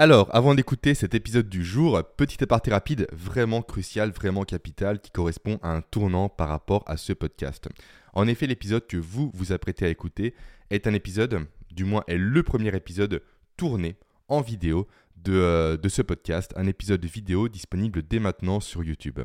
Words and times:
Alors, 0.00 0.32
avant 0.32 0.54
d'écouter 0.54 0.94
cet 0.94 1.16
épisode 1.16 1.48
du 1.48 1.64
jour, 1.64 2.00
petit 2.16 2.40
aparté 2.44 2.70
rapide, 2.70 3.08
vraiment 3.10 3.62
crucial, 3.62 4.10
vraiment 4.12 4.44
capital, 4.44 5.00
qui 5.00 5.10
correspond 5.10 5.58
à 5.60 5.72
un 5.72 5.80
tournant 5.80 6.28
par 6.28 6.50
rapport 6.50 6.84
à 6.86 6.96
ce 6.96 7.12
podcast. 7.12 7.68
En 8.12 8.28
effet, 8.28 8.46
l'épisode 8.46 8.86
que 8.86 8.96
vous 8.96 9.32
vous 9.34 9.50
apprêtez 9.50 9.86
à 9.86 9.88
écouter 9.88 10.36
est 10.70 10.86
un 10.86 10.94
épisode, 10.94 11.48
du 11.72 11.82
moins 11.82 12.04
est 12.06 12.16
le 12.16 12.44
premier 12.44 12.72
épisode 12.76 13.24
tourné 13.56 13.96
en 14.28 14.40
vidéo 14.40 14.86
euh, 15.28 15.76
de, 15.76 15.88
ce 15.88 16.02
podcast, 16.02 16.52
un 16.56 16.66
épisode 16.66 17.04
vidéo 17.04 17.48
disponible 17.48 18.02
dès 18.02 18.18
maintenant 18.18 18.60
sur 18.60 18.84
YouTube. 18.84 19.20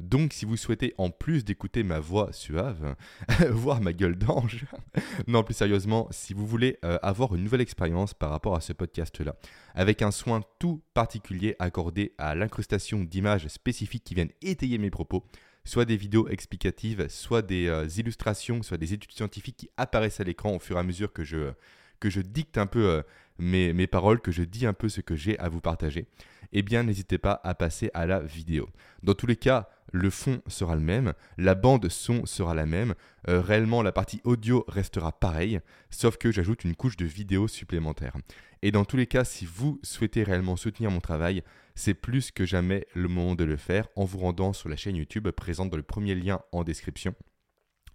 Donc 0.00 0.32
si 0.32 0.44
vous 0.44 0.56
souhaitez 0.56 0.94
en 0.98 1.10
plus 1.10 1.44
d'écouter 1.44 1.82
ma 1.82 1.98
voix 1.98 2.32
suave, 2.32 2.94
voir 3.50 3.80
ma 3.80 3.92
gueule 3.92 4.16
d'ange, 4.16 4.66
non 5.26 5.42
plus 5.42 5.54
sérieusement, 5.54 6.08
si 6.10 6.34
vous 6.34 6.46
voulez 6.46 6.78
euh, 6.84 6.98
avoir 7.02 7.34
une 7.34 7.42
nouvelle 7.42 7.60
expérience 7.60 8.14
par 8.14 8.30
rapport 8.30 8.54
à 8.54 8.60
ce 8.60 8.72
podcast-là, 8.72 9.34
avec 9.74 10.02
un 10.02 10.10
soin 10.10 10.42
tout 10.58 10.82
particulier 10.94 11.56
accordé 11.58 12.14
à 12.18 12.34
l'incrustation 12.34 13.02
d'images 13.02 13.48
spécifiques 13.48 14.04
qui 14.04 14.14
viennent 14.14 14.32
étayer 14.42 14.78
mes 14.78 14.90
propos, 14.90 15.24
soit 15.64 15.84
des 15.84 15.96
vidéos 15.96 16.28
explicatives, 16.28 17.08
soit 17.08 17.42
des 17.42 17.66
euh, 17.66 17.88
illustrations, 17.96 18.62
soit 18.62 18.78
des 18.78 18.92
études 18.92 19.12
scientifiques 19.12 19.56
qui 19.56 19.70
apparaissent 19.76 20.20
à 20.20 20.24
l'écran 20.24 20.54
au 20.54 20.60
fur 20.60 20.76
et 20.76 20.80
à 20.80 20.84
mesure 20.84 21.12
que 21.12 21.24
je, 21.24 21.52
que 22.00 22.10
je 22.10 22.20
dicte 22.20 22.58
un 22.58 22.66
peu 22.66 23.02
mes, 23.38 23.72
mes 23.72 23.86
paroles, 23.86 24.20
que 24.20 24.32
je 24.32 24.42
dis 24.42 24.66
un 24.66 24.72
peu 24.72 24.88
ce 24.88 25.00
que 25.00 25.16
j'ai 25.16 25.38
à 25.38 25.48
vous 25.48 25.60
partager, 25.60 26.06
eh 26.52 26.62
bien 26.62 26.82
n'hésitez 26.82 27.18
pas 27.18 27.40
à 27.44 27.54
passer 27.54 27.90
à 27.94 28.06
la 28.06 28.20
vidéo. 28.20 28.68
Dans 29.02 29.14
tous 29.14 29.26
les 29.26 29.36
cas, 29.36 29.68
le 29.92 30.10
fond 30.10 30.42
sera 30.46 30.74
le 30.74 30.82
même, 30.82 31.14
la 31.36 31.54
bande 31.54 31.88
son 31.88 32.26
sera 32.26 32.54
la 32.54 32.66
même, 32.66 32.94
euh, 33.28 33.40
réellement 33.40 33.82
la 33.82 33.92
partie 33.92 34.20
audio 34.24 34.64
restera 34.68 35.12
pareille, 35.12 35.60
sauf 35.90 36.16
que 36.16 36.30
j'ajoute 36.30 36.64
une 36.64 36.76
couche 36.76 36.96
de 36.96 37.06
vidéo 37.06 37.48
supplémentaire. 37.48 38.14
Et 38.62 38.70
dans 38.70 38.84
tous 38.84 38.96
les 38.96 39.06
cas, 39.06 39.24
si 39.24 39.46
vous 39.46 39.80
souhaitez 39.82 40.24
réellement 40.24 40.56
soutenir 40.56 40.90
mon 40.90 41.00
travail, 41.00 41.42
c'est 41.74 41.94
plus 41.94 42.32
que 42.32 42.44
jamais 42.44 42.86
le 42.94 43.08
moment 43.08 43.34
de 43.34 43.44
le 43.44 43.56
faire 43.56 43.88
en 43.94 44.04
vous 44.04 44.18
rendant 44.18 44.52
sur 44.52 44.68
la 44.68 44.76
chaîne 44.76 44.96
YouTube 44.96 45.30
présente 45.30 45.70
dans 45.70 45.76
le 45.76 45.82
premier 45.82 46.14
lien 46.14 46.40
en 46.52 46.64
description 46.64 47.14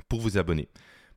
pour 0.08 0.22
vous 0.22 0.38
abonner 0.38 0.70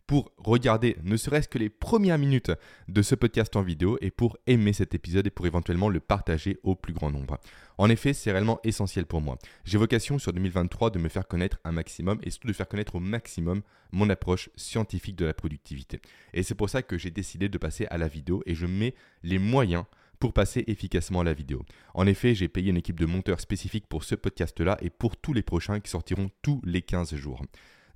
pour 0.07 0.33
regarder 0.39 0.97
ne 1.03 1.17
serait-ce 1.17 1.49
que 1.49 1.59
les 1.59 1.69
premières 1.69 2.19
minutes 2.19 2.53
de 2.89 3.03
ce 3.03 3.15
podcast 3.15 3.57
en 3.57 3.63
vidéo 3.63 3.99
et 4.01 4.11
pour 4.11 4.39
aimer 4.47 4.73
cet 4.73 4.95
épisode 4.95 5.27
et 5.27 5.31
pour 5.31 5.47
éventuellement 5.47 5.89
le 5.89 6.01
partager 6.01 6.59
au 6.63 6.75
plus 6.75 6.93
grand 6.93 7.11
nombre. 7.11 7.39
En 7.79 7.91
effet, 7.91 8.13
c'est 8.13 8.31
réellement 8.31 8.61
essentiel 8.65 9.07
pour 9.07 9.21
moi. 9.21 9.37
J'ai 9.65 9.79
vocation 9.79 10.19
sur 10.19 10.33
2023 10.33 10.91
de 10.91 10.99
me 10.99 11.09
faire 11.09 11.27
connaître 11.27 11.59
un 11.65 11.73
maximum 11.73 12.19
et 12.23 12.31
surtout 12.31 12.49
de 12.49 12.53
faire 12.53 12.69
connaître 12.69 12.95
au 12.95 13.01
maximum 13.01 13.63
mon 13.93 14.09
approche 14.09 14.49
scientifique 14.57 15.17
de 15.17 15.27
la 15.27 15.35
productivité. 15.35 16.01
Et 16.33 16.43
c'est 16.43 16.55
pour 16.55 16.71
ça 16.71 16.83
que 16.83 16.97
j'ai 16.97 17.11
décidé 17.11 17.49
de 17.49 17.59
passer 17.59 17.87
à 17.87 17.99
la 17.99 18.09
vidéo 18.09 18.43
et 18.47 18.55
je 18.55 18.67
mets 18.67 18.95
les 19.23 19.39
moyens 19.39 19.85
pour 20.19 20.33
passer 20.33 20.65
efficacement 20.67 21.21
à 21.21 21.25
la 21.25 21.35
vidéo. 21.35 21.63
En 21.95 22.07
effet, 22.07 22.35
j'ai 22.35 22.49
payé 22.49 22.71
une 22.71 22.77
équipe 22.79 23.01
de 23.01 23.07
monteurs 23.07 23.41
spécifiques 23.41 23.87
pour 23.87 24.05
ce 24.05 24.15
podcast-là 24.15 24.79
et 24.81 24.89
pour 24.89 25.17
tous 25.17 25.33
les 25.33 25.43
prochains 25.43 25.81
qui 25.81 25.91
sortiront 25.91 26.31
tous 26.43 26.63
les 26.65 26.81
15 26.81 27.15
jours. 27.17 27.43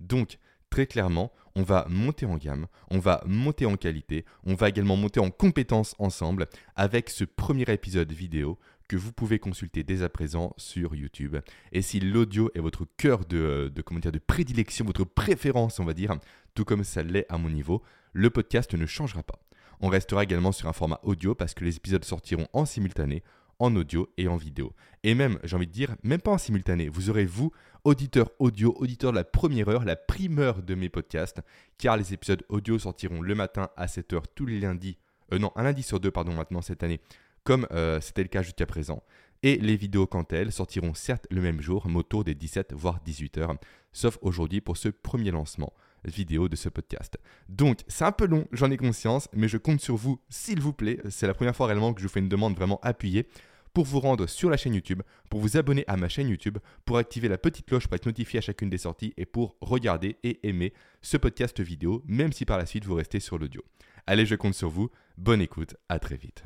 Donc, 0.01 0.39
très 0.71 0.87
clairement, 0.87 1.33
on 1.57 1.63
va 1.63 1.87
monter 1.89 2.27
en 2.27 2.37
gamme, 2.37 2.67
on 2.91 2.99
va 2.99 3.23
monter 3.27 3.67
en 3.67 3.77
qualité, 3.77 4.25
on 4.45 4.55
va 4.55 4.69
également 4.69 4.97
monter 4.97 5.21
en 5.21 5.31
compétences 5.31 5.95
ensemble 5.99 6.47
avec 6.77 7.11
ce 7.11 7.25
premier 7.25 7.65
épisode 7.69 8.13
vidéo 8.13 8.59
que 8.89 8.97
vous 8.97 9.13
pouvez 9.13 9.39
consulter 9.39 9.85
dès 9.85 10.03
à 10.03 10.09
présent 10.09 10.53
sur 10.57 10.95
YouTube. 10.95 11.37
Et 11.71 11.83
si 11.83 12.01
l'audio 12.01 12.51
est 12.55 12.61
votre 12.61 12.87
cœur 12.97 13.25
de, 13.25 13.73
de, 13.73 14.19
prédilection, 14.19 14.85
votre 14.85 15.05
préférence, 15.05 15.79
on 15.79 15.85
va 15.85 15.95
dire, 15.95 16.19
tout 16.55 16.65
comme 16.65 16.83
ça 16.83 17.03
l'est 17.03 17.27
à 17.29 17.39
mon 17.39 17.51
niveau, 17.51 17.83
le 18.13 18.31
podcast 18.31 18.75
ne 18.75 18.87
changera 18.87 19.23
pas. 19.23 19.39
On 19.81 19.89
restera 19.89 20.25
également 20.25 20.53
sur 20.53 20.69
un 20.69 20.73
format 20.73 20.99
audio 21.05 21.35
parce 21.35 21.55
que 21.55 21.65
les 21.65 21.77
épisodes 21.77 22.05
sortiront 22.05 22.49
en 22.53 22.65
simultané 22.65 23.23
en 23.61 23.77
audio 23.77 24.09
et 24.17 24.27
en 24.27 24.37
vidéo. 24.37 24.73
Et 25.05 25.15
même, 25.15 25.39
j'ai 25.45 25.55
envie 25.55 25.67
de 25.67 25.73
dire, 25.73 25.95
même 26.03 26.21
pas 26.21 26.33
en 26.33 26.39
simultané. 26.39 26.89
Vous 26.89 27.11
aurez, 27.11 27.25
vous, 27.25 27.53
auditeur 27.85 28.31
audio, 28.39 28.75
auditeur 28.79 29.13
de 29.13 29.17
la 29.17 29.25
première 29.25 29.69
heure, 29.69 29.85
la 29.85 29.97
primeur 29.97 30.63
de 30.63 30.75
mes 30.75 30.89
podcasts, 30.89 31.41
car 31.79 31.97
les 31.97 32.13
épisodes 32.13 32.43
audio 32.49 32.79
sortiront 32.79 33.21
le 33.21 33.35
matin 33.35 33.69
à 33.77 33.87
7h 33.87 34.23
tous 34.35 34.47
les 34.47 34.59
lundis, 34.59 34.99
euh, 35.33 35.39
non, 35.39 35.53
un 35.57 35.63
lundi 35.63 35.83
sur 35.83 36.01
deux, 36.01 36.11
pardon, 36.11 36.35
maintenant 36.35 36.63
cette 36.63 36.83
année, 36.83 37.01
comme 37.45 37.67
euh, 37.71 38.01
c'était 38.01 38.23
le 38.23 38.29
cas 38.29 38.43
jusqu'à 38.43 38.67
présent. 38.67 39.03
Et 39.43 39.57
les 39.57 39.77
vidéos, 39.77 40.07
quant 40.07 40.23
à 40.23 40.37
elles, 40.37 40.53
sortiront 40.53 40.93
certes 40.93 41.27
le 41.31 41.41
même 41.41 41.63
jour, 41.63 41.89
mais 41.89 41.97
autour 41.97 42.25
des 42.25 42.35
17 42.35 42.75
voire 42.75 43.01
18h, 43.07 43.57
sauf 43.93 44.19
aujourd'hui 44.21 44.61
pour 44.61 44.77
ce 44.77 44.89
premier 44.89 45.31
lancement 45.31 45.73
vidéo 46.05 46.49
de 46.49 46.57
ce 46.57 46.69
podcast. 46.69 47.19
Donc, 47.49 47.81
c'est 47.89 48.05
un 48.05 48.13
peu 48.13 48.27
long, 48.27 48.47
j'en 48.53 48.71
ai 48.71 48.77
conscience, 48.77 49.29
mais 49.35 49.49
je 49.49 49.59
compte 49.59 49.81
sur 49.81 49.97
vous, 49.97 50.21
s'il 50.29 50.61
vous 50.61 50.73
plaît. 50.73 50.99
C'est 51.09 51.27
la 51.27 51.35
première 51.35 51.57
fois 51.57 51.67
réellement 51.67 51.93
que 51.93 52.01
je 52.01 52.07
vous 52.07 52.13
fais 52.13 52.21
une 52.21 52.29
demande 52.29 52.55
vraiment 52.55 52.81
appuyée 52.83 53.27
pour 53.73 53.85
vous 53.85 54.01
rendre 54.01 54.27
sur 54.27 54.51
la 54.51 54.57
chaîne 54.57 54.75
YouTube, 54.75 55.03
pour 55.29 55.41
vous 55.41 55.57
abonner 55.57 55.85
à 55.87 55.97
ma 55.97 56.09
chaîne 56.09 56.29
YouTube, 56.29 56.59
pour 56.85 56.99
activer 56.99 57.29
la 57.29 57.39
petite 57.39 57.67
cloche 57.67 57.87
pour 57.87 57.97
être 57.97 58.07
notifié 58.07 58.39
à 58.39 58.43
chacune 58.43 58.71
des 58.71 58.79
sorties 58.79 59.15
et 59.17 59.27
pour 59.27 59.57
regarder 59.61 60.17
et 60.23 60.47
aimer 60.49 60.73
ce 61.03 61.17
podcast 61.17 61.61
vidéo, 61.61 62.03
même 62.07 62.33
si 62.33 62.45
par 62.45 62.59
la 62.59 62.67
suite 62.67 62.85
vous 62.85 62.95
restez 62.95 63.21
sur 63.21 63.39
l'audio. 63.39 63.63
Allez, 64.07 64.27
je 64.27 64.35
compte 64.35 64.55
sur 64.55 64.71
vous. 64.71 64.91
Bonne 65.17 65.41
écoute, 65.41 65.77
à 65.89 65.99
très 65.99 66.17
vite. 66.17 66.43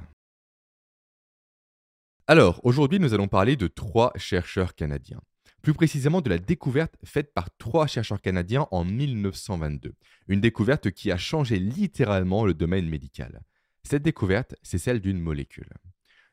Alors, 2.26 2.60
aujourd'hui, 2.64 3.00
nous 3.00 3.12
allons 3.12 3.28
parler 3.28 3.56
de 3.56 3.66
trois 3.66 4.12
chercheurs 4.16 4.74
canadiens. 4.74 5.20
Plus 5.62 5.74
précisément 5.74 6.20
de 6.20 6.30
la 6.30 6.38
découverte 6.38 6.94
faite 7.04 7.32
par 7.32 7.48
trois 7.56 7.86
chercheurs 7.86 8.20
canadiens 8.20 8.66
en 8.70 8.84
1922. 8.84 9.94
Une 10.28 10.40
découverte 10.40 10.90
qui 10.90 11.10
a 11.10 11.16
changé 11.16 11.58
littéralement 11.58 12.44
le 12.44 12.54
domaine 12.54 12.88
médical. 12.88 13.42
Cette 13.82 14.02
découverte, 14.02 14.56
c'est 14.62 14.78
celle 14.78 15.00
d'une 15.00 15.20
molécule 15.20 15.68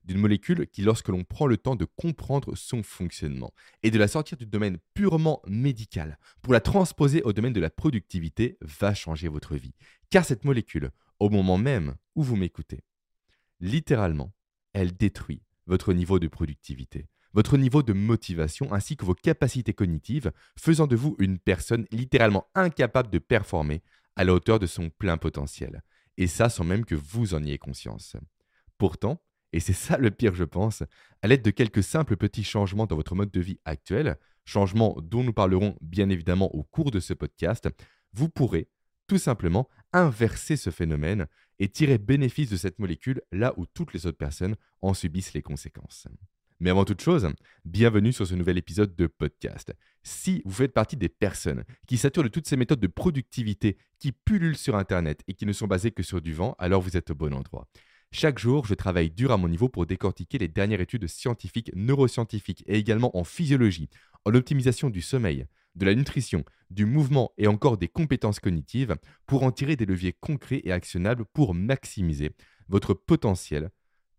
d'une 0.04 0.18
molécule 0.18 0.68
qui, 0.68 0.82
lorsque 0.82 1.10
l'on 1.10 1.24
prend 1.24 1.48
le 1.48 1.58
temps 1.58 1.76
de 1.76 1.86
comprendre 1.86 2.56
son 2.56 2.84
fonctionnement 2.84 3.54
et 3.84 3.92
de 3.92 4.00
la 4.00 4.08
sortir 4.08 4.38
du 4.38 4.46
domaine 4.46 4.78
purement 4.94 5.42
médical 5.48 6.18
pour 6.42 6.54
la 6.54 6.62
transposer 6.62 7.22
au 7.24 7.34
domaine 7.34 7.54
de 7.54 7.62
la 7.62 7.70
productivité, 7.70 8.58
va 8.62 8.94
changer 8.94 9.28
votre 9.28 9.56
vie. 9.56 9.76
Car 10.10 10.26
cette 10.26 10.46
molécule, 10.46 10.92
au 11.20 11.30
moment 11.30 11.58
même 11.58 11.96
où 12.16 12.24
vous 12.24 12.36
m'écoutez, 12.36 12.84
littéralement, 13.60 14.34
elle 14.74 14.96
détruit 14.96 15.44
votre 15.68 15.94
niveau 15.94 16.20
de 16.20 16.28
productivité, 16.28 17.08
votre 17.34 17.58
niveau 17.58 17.84
de 17.84 17.94
motivation 17.94 18.74
ainsi 18.74 18.98
que 18.98 19.06
vos 19.06 19.14
capacités 19.14 19.74
cognitives, 19.74 20.32
faisant 20.58 20.88
de 20.88 20.96
vous 20.96 21.16
une 21.20 21.40
personne 21.40 21.86
littéralement 21.92 22.48
incapable 22.56 23.10
de 23.10 23.20
performer 23.20 23.82
à 24.16 24.24
la 24.24 24.34
hauteur 24.34 24.60
de 24.60 24.68
son 24.68 24.90
plein 24.90 25.18
potentiel. 25.18 25.84
Et 26.18 26.28
ça 26.28 26.50
sans 26.50 26.64
même 26.64 26.86
que 26.86 26.96
vous 26.96 27.34
en 27.34 27.44
ayez 27.44 27.58
conscience. 27.58 28.18
Pourtant, 28.78 29.22
et 29.54 29.60
c'est 29.60 29.74
ça 29.74 29.98
le 29.98 30.12
pire, 30.12 30.36
je 30.36 30.44
pense, 30.44 30.84
à 31.22 31.28
l'aide 31.28 31.42
de 31.42 31.52
quelques 31.52 31.84
simples 31.84 32.18
petits 32.18 32.44
changements 32.44 32.86
dans 32.86 32.96
votre 32.96 33.16
mode 33.16 33.32
de 33.32 33.42
vie 33.42 33.60
actuel, 33.66 34.18
changements 34.46 34.98
dont 35.02 35.24
nous 35.24 35.34
parlerons 35.34 35.76
bien 35.82 36.10
évidemment 36.10 36.54
au 36.56 36.64
cours 36.64 36.92
de 36.92 37.00
ce 37.00 37.14
podcast, 37.14 37.70
vous 38.14 38.30
pourrez 38.30 38.70
tout 39.08 39.18
simplement 39.18 39.68
inverser 39.94 40.56
ce 40.56 40.70
phénomène 40.70 41.28
et 41.60 41.68
tirer 41.68 41.98
bénéfice 41.98 42.50
de 42.50 42.58
cette 42.58 42.80
molécule 42.80 43.22
là 43.32 43.54
où 43.58 43.66
toutes 43.66 43.94
les 43.94 44.08
autres 44.08 44.18
personnes 44.18 44.56
en 44.82 44.94
subissent 44.94 45.34
les 45.34 45.42
conséquences. 45.42 46.08
Mais 46.62 46.70
avant 46.70 46.86
toute 46.86 47.02
chose, 47.02 47.28
bienvenue 47.66 48.14
sur 48.14 48.28
ce 48.28 48.36
nouvel 48.36 48.58
épisode 48.58 48.96
de 48.96 49.08
podcast. 49.08 49.74
Si 50.04 50.44
vous 50.46 50.54
faites 50.54 50.74
partie 50.74 50.96
des 50.96 51.10
personnes 51.10 51.64
qui 51.88 51.98
saturent 51.98 52.24
de 52.24 52.30
toutes 52.30 52.48
ces 52.48 52.56
méthodes 52.56 52.80
de 52.80 52.88
productivité 52.88 53.78
qui 54.00 54.12
pullulent 54.12 54.56
sur 54.56 54.76
Internet 54.76 55.24
et 55.28 55.34
qui 55.34 55.48
ne 55.48 55.54
sont 55.54 55.68
basées 55.68 55.92
que 55.92 56.04
sur 56.04 56.22
du 56.22 56.34
vent, 56.34 56.56
alors 56.60 56.82
vous 56.82 56.96
êtes 56.96 57.10
au 57.10 57.16
bon 57.16 57.34
endroit. 57.34 57.68
Chaque 58.14 58.40
jour, 58.40 58.66
je 58.66 58.74
travaille 58.74 59.10
dur 59.10 59.32
à 59.32 59.38
mon 59.38 59.48
niveau 59.48 59.70
pour 59.70 59.86
décortiquer 59.86 60.38
les 60.38 60.50
dernières 60.50 60.82
études 60.82 61.08
scientifiques, 61.08 61.72
neuroscientifiques 61.76 62.62
et 62.68 62.78
également 62.78 63.16
en 63.18 63.24
physiologie, 63.24 63.90
en 64.26 64.36
optimisation 64.36 64.90
du 64.90 65.02
sommeil, 65.02 65.46
de 65.76 65.86
la 65.86 65.96
nutrition, 65.96 66.44
du 66.70 66.86
mouvement 66.86 67.32
et 67.38 67.48
encore 67.48 67.78
des 67.78 67.88
compétences 67.88 68.42
cognitives 68.42 68.98
pour 69.28 69.44
en 69.44 69.52
tirer 69.52 69.78
des 69.78 69.86
leviers 69.86 70.12
concrets 70.12 70.60
et 70.66 70.74
actionnables 70.74 71.24
pour 71.34 71.54
maximiser 71.54 72.32
votre 72.68 72.94
potentiel 72.94 73.70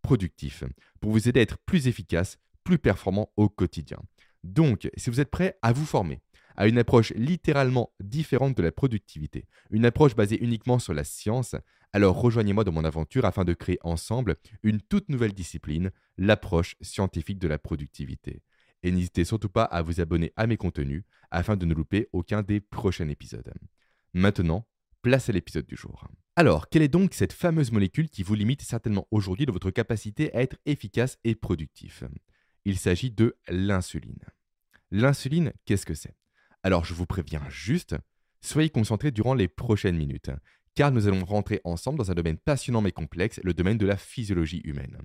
productif, 0.01 0.65
pour 1.01 1.13
vous 1.13 1.29
aider 1.29 1.41
à 1.41 1.43
être 1.43 1.59
plus 1.59 1.87
efficace, 1.87 2.39
plus 2.65 2.79
performant 2.79 3.31
au 3.37 3.51
quotidien. 3.51 3.99
Donc, 4.43 4.91
si 4.97 5.11
vous 5.11 5.21
êtes 5.21 5.31
prêt 5.31 5.59
à 5.61 5.73
vous 5.73 5.85
former, 5.87 6.21
à 6.57 6.69
une 6.69 6.79
approche 6.79 7.13
littéralement 7.17 7.93
différente 8.01 8.57
de 8.57 8.63
la 8.63 8.73
productivité, 8.73 9.47
une 9.71 9.85
approche 9.85 10.15
basée 10.15 10.43
uniquement 10.43 10.79
sur 10.79 10.95
la 10.95 11.05
science, 11.05 11.55
alors 11.93 12.21
rejoignez-moi 12.21 12.65
dans 12.65 12.73
mon 12.73 12.85
aventure 12.85 13.25
afin 13.25 13.45
de 13.45 13.53
créer 13.53 13.79
ensemble 13.83 14.37
une 14.63 14.81
toute 14.81 15.09
nouvelle 15.09 15.35
discipline, 15.35 15.91
l'approche 16.17 16.77
scientifique 16.81 17.39
de 17.39 17.49
la 17.49 17.59
productivité. 17.59 18.43
Et 18.83 18.91
n'hésitez 18.91 19.25
surtout 19.25 19.49
pas 19.49 19.65
à 19.65 19.83
vous 19.83 20.01
abonner 20.01 20.33
à 20.37 20.47
mes 20.47 20.57
contenus 20.57 21.05
afin 21.31 21.57
de 21.57 21.67
ne 21.67 21.75
louper 21.75 22.09
aucun 22.13 22.43
des 22.43 22.61
prochains 22.61 23.09
épisodes. 23.09 23.53
Maintenant, 24.15 24.67
place 25.03 25.29
à 25.29 25.33
l'épisode 25.33 25.67
du 25.67 25.77
jour. 25.77 26.09
Alors, 26.37 26.69
quelle 26.69 26.83
est 26.83 26.89
donc 26.89 27.13
cette 27.13 27.33
fameuse 27.33 27.73
molécule 27.73 28.09
qui 28.09 28.23
vous 28.23 28.35
limite 28.35 28.63
certainement 28.63 29.07
aujourd'hui 29.11 29.47
de 29.47 29.53
votre 29.53 29.71
capacité 29.71 30.35
à 30.35 30.43
être 30.43 30.57
efficace 30.65 31.19
et 31.25 31.35
productif? 31.35 32.05
Il 32.65 32.79
s'agit 32.79 33.11
de 33.11 33.37
l'insuline. 33.49 34.25
L'insuline, 34.91 35.53
qu'est-ce 35.67 35.87
que 35.87 35.95
c'est? 35.95 36.15
Alors 36.63 36.85
je 36.85 36.95
vous 36.95 37.07
préviens 37.07 37.43
juste, 37.49 37.97
soyez 38.41 38.71
concentrés 38.71 39.11
durant 39.11 39.35
les 39.35 39.49
prochaines 39.49 39.97
minutes, 39.97 40.31
car 40.75 40.91
nous 40.91 41.07
allons 41.07 41.25
rentrer 41.25 41.61
ensemble 41.65 41.99
dans 41.99 42.11
un 42.11 42.15
domaine 42.15 42.39
passionnant 42.39 42.81
mais 42.81 42.93
complexe, 42.93 43.41
le 43.43 43.55
domaine 43.55 43.79
de 43.79 43.87
la 43.87 43.97
physiologie 43.97 44.63
humaine. 44.65 44.99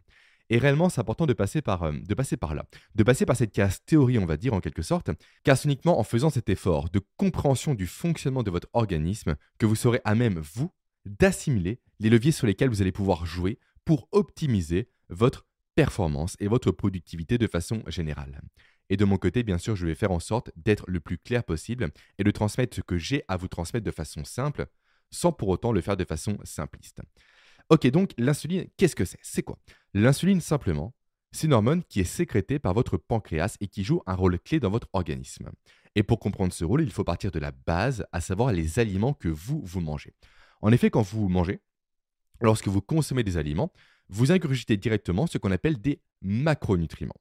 Et 0.49 0.59
réellement, 0.59 0.87
c'est 0.87 1.01
important 1.01 1.25
de 1.25 1.33
passer, 1.33 1.61
par, 1.61 1.83
euh, 1.83 1.91
de 1.91 2.13
passer 2.13 2.37
par 2.37 2.55
là, 2.55 2.65
de 2.95 3.03
passer 3.03 3.25
par 3.25 3.35
cette 3.35 3.51
case 3.51 3.83
théorie, 3.85 4.17
on 4.17 4.25
va 4.25 4.37
dire 4.37 4.53
en 4.53 4.61
quelque 4.61 4.81
sorte, 4.81 5.09
car 5.43 5.57
c'est 5.57 5.65
uniquement 5.65 5.99
en 5.99 6.03
faisant 6.03 6.29
cet 6.29 6.47
effort 6.47 6.89
de 6.89 7.01
compréhension 7.17 7.73
du 7.73 7.85
fonctionnement 7.85 8.43
de 8.43 8.51
votre 8.51 8.69
organisme 8.73 9.35
que 9.57 9.65
vous 9.65 9.75
serez 9.75 9.99
à 10.05 10.15
même, 10.15 10.39
vous, 10.39 10.71
d'assimiler 11.05 11.81
les 11.99 12.09
leviers 12.09 12.31
sur 12.31 12.47
lesquels 12.47 12.69
vous 12.69 12.81
allez 12.81 12.91
pouvoir 12.91 13.25
jouer 13.25 13.59
pour 13.83 14.07
optimiser 14.11 14.89
votre 15.09 15.45
performance 15.75 16.35
et 16.39 16.47
votre 16.47 16.71
productivité 16.71 17.37
de 17.37 17.47
façon 17.47 17.83
générale. 17.87 18.41
Et 18.89 18.97
de 18.97 19.05
mon 19.05 19.17
côté, 19.17 19.43
bien 19.43 19.57
sûr, 19.57 19.75
je 19.75 19.85
vais 19.85 19.95
faire 19.95 20.11
en 20.11 20.19
sorte 20.19 20.51
d'être 20.55 20.85
le 20.87 20.99
plus 20.99 21.17
clair 21.17 21.43
possible 21.43 21.91
et 22.17 22.23
de 22.23 22.31
transmettre 22.31 22.75
ce 22.75 22.81
que 22.81 22.97
j'ai 22.97 23.23
à 23.27 23.37
vous 23.37 23.47
transmettre 23.47 23.85
de 23.85 23.91
façon 23.91 24.23
simple, 24.23 24.67
sans 25.11 25.31
pour 25.31 25.49
autant 25.49 25.71
le 25.71 25.81
faire 25.81 25.97
de 25.97 26.05
façon 26.05 26.37
simpliste. 26.43 27.01
Ok, 27.69 27.85
donc 27.87 28.11
l'insuline, 28.17 28.65
qu'est-ce 28.77 28.95
que 28.95 29.05
c'est? 29.05 29.19
C'est 29.21 29.43
quoi? 29.43 29.57
L'insuline, 29.93 30.39
simplement, 30.39 30.95
c'est 31.31 31.47
une 31.47 31.53
hormone 31.53 31.83
qui 31.83 31.99
est 31.99 32.05
sécrétée 32.05 32.59
par 32.59 32.73
votre 32.73 32.97
pancréas 32.97 33.57
et 33.59 33.67
qui 33.67 33.83
joue 33.83 34.01
un 34.05 34.15
rôle 34.15 34.39
clé 34.39 34.59
dans 34.59 34.69
votre 34.69 34.87
organisme. 34.93 35.51
Et 35.95 36.03
pour 36.03 36.19
comprendre 36.19 36.53
ce 36.53 36.63
rôle, 36.63 36.81
il 36.81 36.91
faut 36.91 37.03
partir 37.03 37.31
de 37.31 37.39
la 37.39 37.51
base, 37.51 38.05
à 38.11 38.21
savoir 38.21 38.53
les 38.53 38.79
aliments 38.79 39.13
que 39.13 39.27
vous, 39.27 39.61
vous 39.63 39.81
mangez. 39.81 40.13
En 40.61 40.71
effet, 40.71 40.89
quand 40.89 41.01
vous 41.01 41.27
mangez, 41.27 41.59
lorsque 42.39 42.67
vous 42.69 42.81
consommez 42.81 43.23
des 43.23 43.37
aliments, 43.37 43.73
vous 44.07 44.31
ingurgitez 44.31 44.77
directement 44.77 45.27
ce 45.27 45.37
qu'on 45.37 45.51
appelle 45.51 45.81
des 45.81 46.01
macronutriments. 46.21 47.19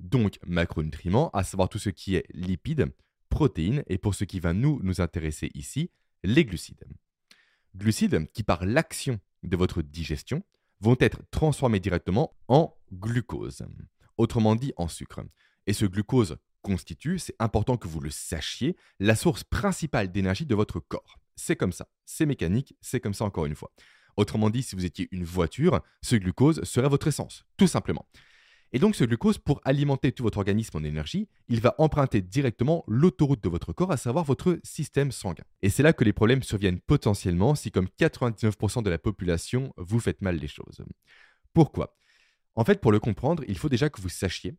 Donc, 0.00 0.38
macronutriments, 0.46 1.30
à 1.30 1.42
savoir 1.44 1.68
tout 1.68 1.78
ce 1.78 1.90
qui 1.90 2.16
est 2.16 2.26
lipides, 2.32 2.92
protéines, 3.28 3.82
et 3.88 3.98
pour 3.98 4.14
ce 4.14 4.24
qui 4.24 4.40
va 4.40 4.52
nous, 4.52 4.80
nous 4.82 5.00
intéresser 5.00 5.50
ici, 5.54 5.90
les 6.22 6.44
glucides. 6.44 6.84
Glucides 7.74 8.30
qui, 8.32 8.42
par 8.42 8.64
l'action 8.64 9.20
de 9.42 9.56
votre 9.56 9.82
digestion, 9.82 10.42
vont 10.80 10.96
être 11.00 11.20
transformés 11.30 11.80
directement 11.80 12.34
en 12.48 12.74
glucose, 12.92 13.66
autrement 14.18 14.54
dit 14.54 14.72
en 14.76 14.88
sucre. 14.88 15.20
Et 15.66 15.72
ce 15.72 15.86
glucose 15.86 16.36
constitue, 16.62 17.18
c'est 17.18 17.36
important 17.38 17.76
que 17.76 17.88
vous 17.88 18.00
le 18.00 18.10
sachiez, 18.10 18.76
la 18.98 19.16
source 19.16 19.44
principale 19.44 20.10
d'énergie 20.10 20.46
de 20.46 20.54
votre 20.54 20.80
corps. 20.80 21.18
C'est 21.36 21.56
comme 21.56 21.72
ça, 21.72 21.88
c'est 22.04 22.26
mécanique, 22.26 22.74
c'est 22.80 23.00
comme 23.00 23.14
ça 23.14 23.24
encore 23.24 23.46
une 23.46 23.54
fois. 23.54 23.72
Autrement 24.16 24.50
dit, 24.50 24.62
si 24.62 24.74
vous 24.74 24.84
étiez 24.84 25.08
une 25.12 25.24
voiture, 25.24 25.80
ce 26.02 26.16
glucose 26.16 26.62
serait 26.64 26.88
votre 26.88 27.08
essence, 27.08 27.44
tout 27.56 27.66
simplement. 27.66 28.06
Et 28.72 28.78
donc 28.78 28.96
ce 28.96 29.04
glucose, 29.04 29.38
pour 29.38 29.60
alimenter 29.64 30.12
tout 30.12 30.22
votre 30.22 30.38
organisme 30.38 30.76
en 30.76 30.84
énergie, 30.84 31.28
il 31.48 31.60
va 31.60 31.74
emprunter 31.78 32.20
directement 32.20 32.84
l'autoroute 32.88 33.42
de 33.42 33.48
votre 33.48 33.72
corps, 33.72 33.92
à 33.92 33.96
savoir 33.96 34.24
votre 34.24 34.58
système 34.64 35.12
sanguin. 35.12 35.44
Et 35.62 35.70
c'est 35.70 35.82
là 35.82 35.92
que 35.92 36.04
les 36.04 36.12
problèmes 36.12 36.42
surviennent 36.42 36.80
potentiellement 36.80 37.54
si 37.54 37.70
comme 37.70 37.88
99% 37.98 38.82
de 38.82 38.90
la 38.90 38.98
population, 38.98 39.72
vous 39.76 40.00
faites 40.00 40.20
mal 40.20 40.36
les 40.36 40.48
choses. 40.48 40.84
Pourquoi? 41.52 41.96
En 42.54 42.64
fait, 42.64 42.80
pour 42.80 42.92
le 42.92 43.00
comprendre, 43.00 43.44
il 43.48 43.58
faut 43.58 43.68
déjà 43.68 43.88
que 43.88 44.00
vous 44.00 44.08
sachiez 44.08 44.56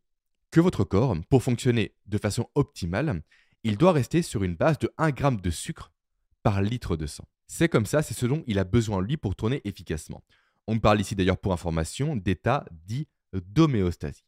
que 0.51 0.61
votre 0.61 0.83
corps, 0.83 1.15
pour 1.29 1.43
fonctionner 1.43 1.95
de 2.05 2.17
façon 2.17 2.49
optimale, 2.55 3.21
il 3.63 3.77
doit 3.77 3.91
rester 3.91 4.21
sur 4.21 4.43
une 4.43 4.55
base 4.55 4.79
de 4.79 4.89
1 4.97 5.15
g 5.15 5.41
de 5.41 5.49
sucre 5.49 5.91
par 6.43 6.61
litre 6.61 6.95
de 6.95 7.05
sang. 7.05 7.27
C'est 7.47 7.69
comme 7.69 7.85
ça, 7.85 8.01
c'est 8.01 8.13
ce 8.13 8.25
dont 8.25 8.43
il 8.47 8.59
a 8.59 8.63
besoin 8.63 9.01
lui 9.01 9.17
pour 9.17 9.35
tourner 9.35 9.61
efficacement. 9.65 10.23
On 10.67 10.79
parle 10.79 11.01
ici 11.01 11.15
d'ailleurs 11.15 11.37
pour 11.37 11.53
information 11.53 12.15
d'état 12.15 12.65
dit 12.71 13.07
d'homéostasie. 13.33 14.25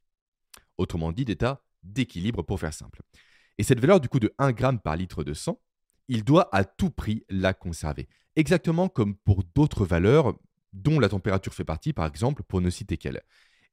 Autrement 0.78 1.12
dit, 1.12 1.26
d'état 1.26 1.64
d'équilibre 1.84 2.42
pour 2.42 2.60
faire 2.60 2.74
simple. 2.74 3.02
Et 3.58 3.64
cette 3.64 3.80
valeur 3.80 4.00
du 4.00 4.10
coup 4.10 4.20
de 4.20 4.34
1 4.38 4.56
g 4.56 4.68
par 4.84 4.96
litre 4.96 5.24
de 5.24 5.34
sang, 5.34 5.62
il 6.08 6.24
doit 6.24 6.54
à 6.54 6.64
tout 6.64 6.90
prix 6.90 7.24
la 7.30 7.54
conserver. 7.54 8.08
Exactement 8.36 8.90
comme 8.90 9.16
pour 9.16 9.44
d'autres 9.56 9.86
valeurs 9.86 10.38
dont 10.74 11.00
la 11.00 11.10
température 11.10 11.54
fait 11.54 11.64
partie, 11.64 11.94
par 11.94 12.06
exemple, 12.06 12.44
pour 12.44 12.62
ne 12.62 12.70
citer 12.70 12.98
qu'elle. 12.98 13.22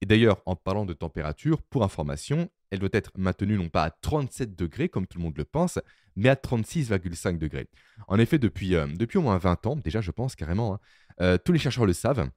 Et 0.00 0.06
d'ailleurs, 0.06 0.42
en 0.44 0.56
parlant 0.56 0.84
de 0.84 0.92
température, 0.92 1.62
pour 1.62 1.82
information, 1.82 2.50
elle 2.70 2.80
doit 2.80 2.90
être 2.92 3.12
maintenue 3.16 3.56
non 3.56 3.68
pas 3.68 3.84
à 3.84 3.90
37 3.90 4.54
degrés 4.54 4.88
comme 4.88 5.06
tout 5.06 5.18
le 5.18 5.24
monde 5.24 5.38
le 5.38 5.44
pense, 5.44 5.78
mais 6.16 6.28
à 6.28 6.34
36,5 6.34 7.38
degrés. 7.38 7.68
En 8.08 8.18
effet, 8.18 8.38
depuis, 8.38 8.74
euh, 8.74 8.86
au 9.14 9.20
moins 9.20 9.38
20 9.38 9.66
ans, 9.66 9.76
déjà 9.76 10.00
je 10.00 10.10
pense 10.10 10.36
carrément, 10.36 10.74
hein, 10.74 10.80
euh, 11.20 11.38
tous 11.38 11.52
les 11.52 11.58
chercheurs 11.58 11.86
le 11.86 11.92
savent, 11.92 12.28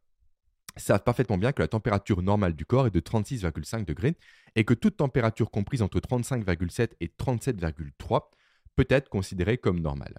savent 0.80 1.04
parfaitement 1.04 1.38
bien 1.38 1.52
que 1.52 1.62
la 1.62 1.68
température 1.68 2.22
normale 2.22 2.54
du 2.54 2.66
corps 2.66 2.88
est 2.88 2.92
de 2.92 3.00
36,5 3.00 3.86
degrés 3.86 4.16
et 4.56 4.64
que 4.64 4.74
toute 4.74 4.98
température 4.98 5.52
comprise 5.52 5.82
entre 5.82 6.00
35,7 6.00 6.92
et 7.00 7.08
37,3 7.08 8.30
peut 8.76 8.88
être 8.90 9.10
considérée 9.10 9.58
comme 9.58 9.80
normale. 9.80 10.18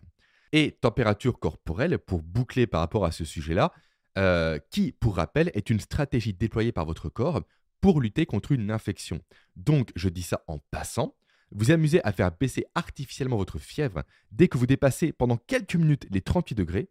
Et 0.52 0.72
température 0.72 1.38
corporelle, 1.38 1.98
pour 1.98 2.22
boucler 2.22 2.66
par 2.66 2.80
rapport 2.80 3.04
à 3.04 3.12
ce 3.12 3.24
sujet-là, 3.24 3.72
euh, 4.18 4.58
qui, 4.70 4.92
pour 4.92 5.16
rappel, 5.16 5.50
est 5.54 5.70
une 5.70 5.80
stratégie 5.80 6.34
déployée 6.34 6.72
par 6.72 6.84
votre 6.84 7.08
corps 7.08 7.42
pour 7.80 8.00
lutter 8.00 8.26
contre 8.26 8.52
une 8.52 8.70
infection. 8.70 9.20
Donc, 9.56 9.90
je 9.94 10.08
dis 10.08 10.22
ça 10.22 10.42
en 10.48 10.58
passant, 10.70 11.16
vous 11.52 11.70
amusez 11.70 12.04
à 12.04 12.12
faire 12.12 12.30
baisser 12.32 12.64
artificiellement 12.74 13.36
votre 13.36 13.58
fièvre 13.58 14.02
dès 14.30 14.48
que 14.48 14.58
vous 14.58 14.66
dépassez 14.66 15.12
pendant 15.12 15.36
quelques 15.36 15.76
minutes 15.76 16.06
les 16.10 16.20
38 16.20 16.54
degrés 16.54 16.90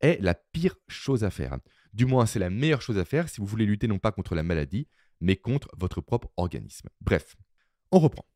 est 0.00 0.20
la 0.20 0.34
pire 0.34 0.76
chose 0.88 1.24
à 1.24 1.30
faire. 1.30 1.58
Du 1.94 2.06
moins, 2.06 2.26
c'est 2.26 2.40
la 2.40 2.50
meilleure 2.50 2.82
chose 2.82 2.98
à 2.98 3.04
faire 3.04 3.28
si 3.28 3.40
vous 3.40 3.46
voulez 3.46 3.66
lutter 3.66 3.86
non 3.86 4.00
pas 4.00 4.10
contre 4.10 4.34
la 4.34 4.42
maladie, 4.42 4.88
mais 5.20 5.36
contre 5.36 5.68
votre 5.78 6.00
propre 6.00 6.28
organisme. 6.36 6.88
Bref, 7.00 7.36
on 7.92 8.00
reprend. 8.00 8.26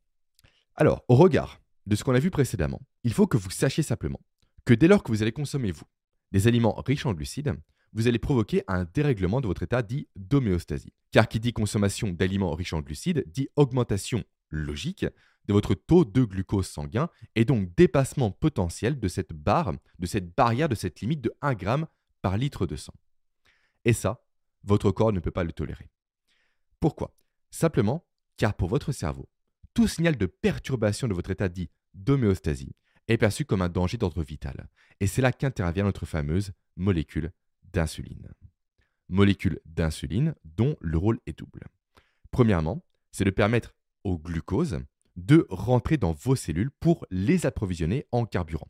Alors, 0.76 1.04
au 1.08 1.16
regard 1.16 1.60
de 1.86 1.96
ce 1.96 2.04
qu'on 2.04 2.14
a 2.14 2.20
vu 2.20 2.30
précédemment, 2.30 2.80
il 3.02 3.12
faut 3.12 3.26
que 3.26 3.36
vous 3.36 3.50
sachiez 3.50 3.82
simplement 3.82 4.20
que 4.64 4.74
dès 4.74 4.86
lors 4.86 5.02
que 5.02 5.10
vous 5.10 5.22
allez 5.22 5.32
consommer, 5.32 5.72
vous, 5.72 5.86
des 6.30 6.46
aliments 6.46 6.80
riches 6.86 7.04
en 7.04 7.14
glucides, 7.14 7.52
vous 7.92 8.06
allez 8.06 8.20
provoquer 8.20 8.62
un 8.68 8.84
dérèglement 8.84 9.40
de 9.40 9.48
votre 9.48 9.64
état 9.64 9.82
dit 9.82 10.06
d'homéostasie. 10.14 10.92
Car 11.10 11.26
qui 11.26 11.40
dit 11.40 11.52
consommation 11.52 12.10
d'aliments 12.10 12.54
riches 12.54 12.74
en 12.74 12.80
glucides 12.80 13.24
dit 13.26 13.48
augmentation 13.56 14.22
logique 14.50 15.04
de 15.46 15.52
votre 15.52 15.74
taux 15.74 16.04
de 16.04 16.22
glucose 16.22 16.68
sanguin 16.68 17.08
et 17.34 17.44
donc 17.44 17.74
dépassement 17.74 18.30
potentiel 18.30 19.00
de 19.00 19.08
cette 19.08 19.32
barre, 19.32 19.72
de 19.98 20.06
cette 20.06 20.32
barrière, 20.32 20.68
de 20.68 20.76
cette 20.76 21.00
limite 21.00 21.22
de 21.22 21.32
1 21.42 21.58
g 21.58 21.74
par 22.22 22.36
litre 22.36 22.64
de 22.66 22.76
sang. 22.76 22.94
Et 23.88 23.94
ça, 23.94 24.22
votre 24.64 24.90
corps 24.90 25.14
ne 25.14 25.18
peut 25.18 25.30
pas 25.30 25.44
le 25.44 25.52
tolérer. 25.52 25.88
Pourquoi? 26.78 27.16
Simplement 27.50 28.06
car 28.36 28.52
pour 28.52 28.68
votre 28.68 28.92
cerveau, 28.92 29.30
tout 29.72 29.88
signal 29.88 30.18
de 30.18 30.26
perturbation 30.26 31.08
de 31.08 31.14
votre 31.14 31.30
état 31.30 31.48
dit 31.48 31.70
d'homéostasie 31.94 32.76
est 33.08 33.16
perçu 33.16 33.46
comme 33.46 33.62
un 33.62 33.70
danger 33.70 33.96
d'ordre 33.96 34.22
vital. 34.22 34.68
Et 35.00 35.06
c'est 35.06 35.22
là 35.22 35.32
qu'intervient 35.32 35.84
notre 35.84 36.04
fameuse 36.04 36.52
molécule 36.76 37.32
d'insuline. 37.72 38.30
Molécule 39.08 39.58
d'insuline 39.64 40.34
dont 40.44 40.76
le 40.82 40.98
rôle 40.98 41.18
est 41.24 41.38
double. 41.38 41.64
Premièrement, 42.30 42.84
c'est 43.10 43.24
de 43.24 43.30
permettre 43.30 43.74
au 44.04 44.18
glucose 44.18 44.80
de 45.16 45.46
rentrer 45.48 45.96
dans 45.96 46.12
vos 46.12 46.36
cellules 46.36 46.70
pour 46.72 47.06
les 47.10 47.46
approvisionner 47.46 48.04
en 48.12 48.26
carburant. 48.26 48.68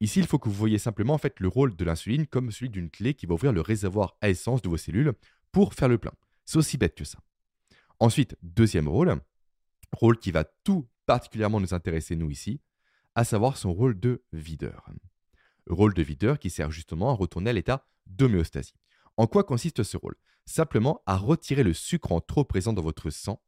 Ici, 0.00 0.18
il 0.20 0.26
faut 0.26 0.38
que 0.38 0.48
vous 0.48 0.54
voyez 0.54 0.78
simplement 0.78 1.18
le 1.38 1.48
rôle 1.48 1.76
de 1.76 1.84
l'insuline 1.84 2.26
comme 2.26 2.50
celui 2.50 2.70
d'une 2.70 2.90
clé 2.90 3.12
qui 3.12 3.26
va 3.26 3.34
ouvrir 3.34 3.52
le 3.52 3.60
réservoir 3.60 4.16
à 4.22 4.30
essence 4.30 4.62
de 4.62 4.68
vos 4.68 4.78
cellules 4.78 5.12
pour 5.52 5.74
faire 5.74 5.88
le 5.88 5.98
plein. 5.98 6.12
C'est 6.46 6.56
aussi 6.56 6.78
bête 6.78 6.94
que 6.94 7.04
ça. 7.04 7.18
Ensuite, 7.98 8.34
deuxième 8.42 8.88
rôle, 8.88 9.20
rôle 9.92 10.18
qui 10.18 10.30
va 10.30 10.44
tout 10.44 10.88
particulièrement 11.04 11.60
nous 11.60 11.74
intéresser 11.74 12.16
nous 12.16 12.30
ici, 12.30 12.60
à 13.14 13.24
savoir 13.24 13.58
son 13.58 13.74
rôle 13.74 13.98
de 13.98 14.24
videur. 14.32 14.88
Rôle 15.68 15.92
de 15.92 16.02
videur 16.02 16.38
qui 16.38 16.48
sert 16.48 16.70
justement 16.70 17.10
à 17.10 17.14
retourner 17.14 17.50
à 17.50 17.52
l'état 17.52 17.86
d'homéostasie. 18.06 18.74
En 19.18 19.26
quoi 19.26 19.44
consiste 19.44 19.82
ce 19.82 19.98
rôle? 19.98 20.14
Simplement 20.46 21.02
à 21.04 21.16
retirer 21.16 21.62
le 21.62 21.74
sucre 21.74 22.12
en 22.12 22.20
trop 22.20 22.44
présent 22.44 22.72
dans 22.72 22.82
votre 22.82 23.10
sang 23.10 23.42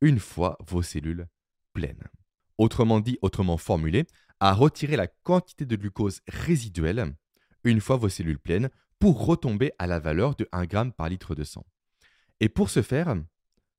une 0.00 0.18
fois 0.18 0.56
vos 0.66 0.82
cellules 0.82 1.28
pleines. 1.72 2.08
Autrement 2.56 3.00
dit, 3.00 3.18
autrement 3.20 3.56
formulé, 3.58 4.06
à 4.40 4.52
retirer 4.52 4.96
la 4.96 5.06
quantité 5.06 5.64
de 5.64 5.76
glucose 5.76 6.20
résiduelle 6.28 7.14
une 7.64 7.80
fois 7.80 7.96
vos 7.96 8.08
cellules 8.08 8.38
pleines 8.38 8.70
pour 8.98 9.26
retomber 9.26 9.72
à 9.78 9.86
la 9.86 9.98
valeur 9.98 10.34
de 10.34 10.48
1 10.52 10.62
g 10.68 10.90
par 10.96 11.08
litre 11.08 11.34
de 11.34 11.44
sang. 11.44 11.66
Et 12.40 12.48
pour 12.48 12.70
ce 12.70 12.82
faire, 12.82 13.14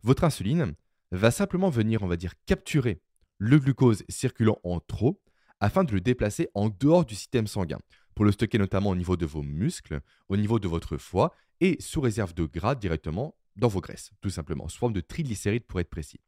votre 0.03 0.23
insuline 0.23 0.73
va 1.11 1.31
simplement 1.31 1.69
venir, 1.69 2.03
on 2.03 2.07
va 2.07 2.17
dire, 2.17 2.33
capturer 2.45 3.01
le 3.37 3.59
glucose 3.59 4.03
circulant 4.09 4.59
en 4.63 4.79
trop 4.79 5.21
afin 5.59 5.83
de 5.83 5.93
le 5.93 6.01
déplacer 6.01 6.49
en 6.53 6.69
dehors 6.69 7.05
du 7.05 7.15
système 7.15 7.47
sanguin, 7.47 7.79
pour 8.13 8.25
le 8.25 8.31
stocker 8.31 8.57
notamment 8.57 8.91
au 8.91 8.95
niveau 8.95 9.17
de 9.17 9.25
vos 9.25 9.41
muscles, 9.41 10.01
au 10.29 10.37
niveau 10.37 10.59
de 10.59 10.67
votre 10.67 10.97
foie 10.97 11.33
et 11.59 11.77
sous 11.79 12.01
réserve 12.01 12.33
de 12.33 12.45
gras 12.45 12.75
directement 12.75 13.35
dans 13.55 13.67
vos 13.67 13.81
graisses, 13.81 14.11
tout 14.21 14.29
simplement, 14.29 14.67
sous 14.67 14.77
forme 14.77 14.93
de 14.93 15.01
triglycérides 15.01 15.65
pour 15.65 15.79
être 15.79 15.89
précis. 15.89 16.19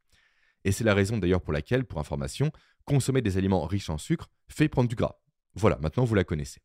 Et 0.64 0.72
c'est 0.72 0.84
la 0.84 0.94
raison 0.94 1.18
d'ailleurs 1.18 1.42
pour 1.42 1.52
laquelle, 1.52 1.84
pour 1.84 2.00
information, 2.00 2.50
consommer 2.88 3.20
des 3.20 3.36
aliments 3.36 3.66
riches 3.66 3.90
en 3.90 3.98
sucre 3.98 4.30
fait 4.48 4.68
prendre 4.68 4.88
du 4.88 4.96
gras. 4.96 5.20
Voilà, 5.54 5.78
maintenant 5.80 6.04
vous 6.04 6.14
la 6.14 6.24
connaissez. 6.24 6.60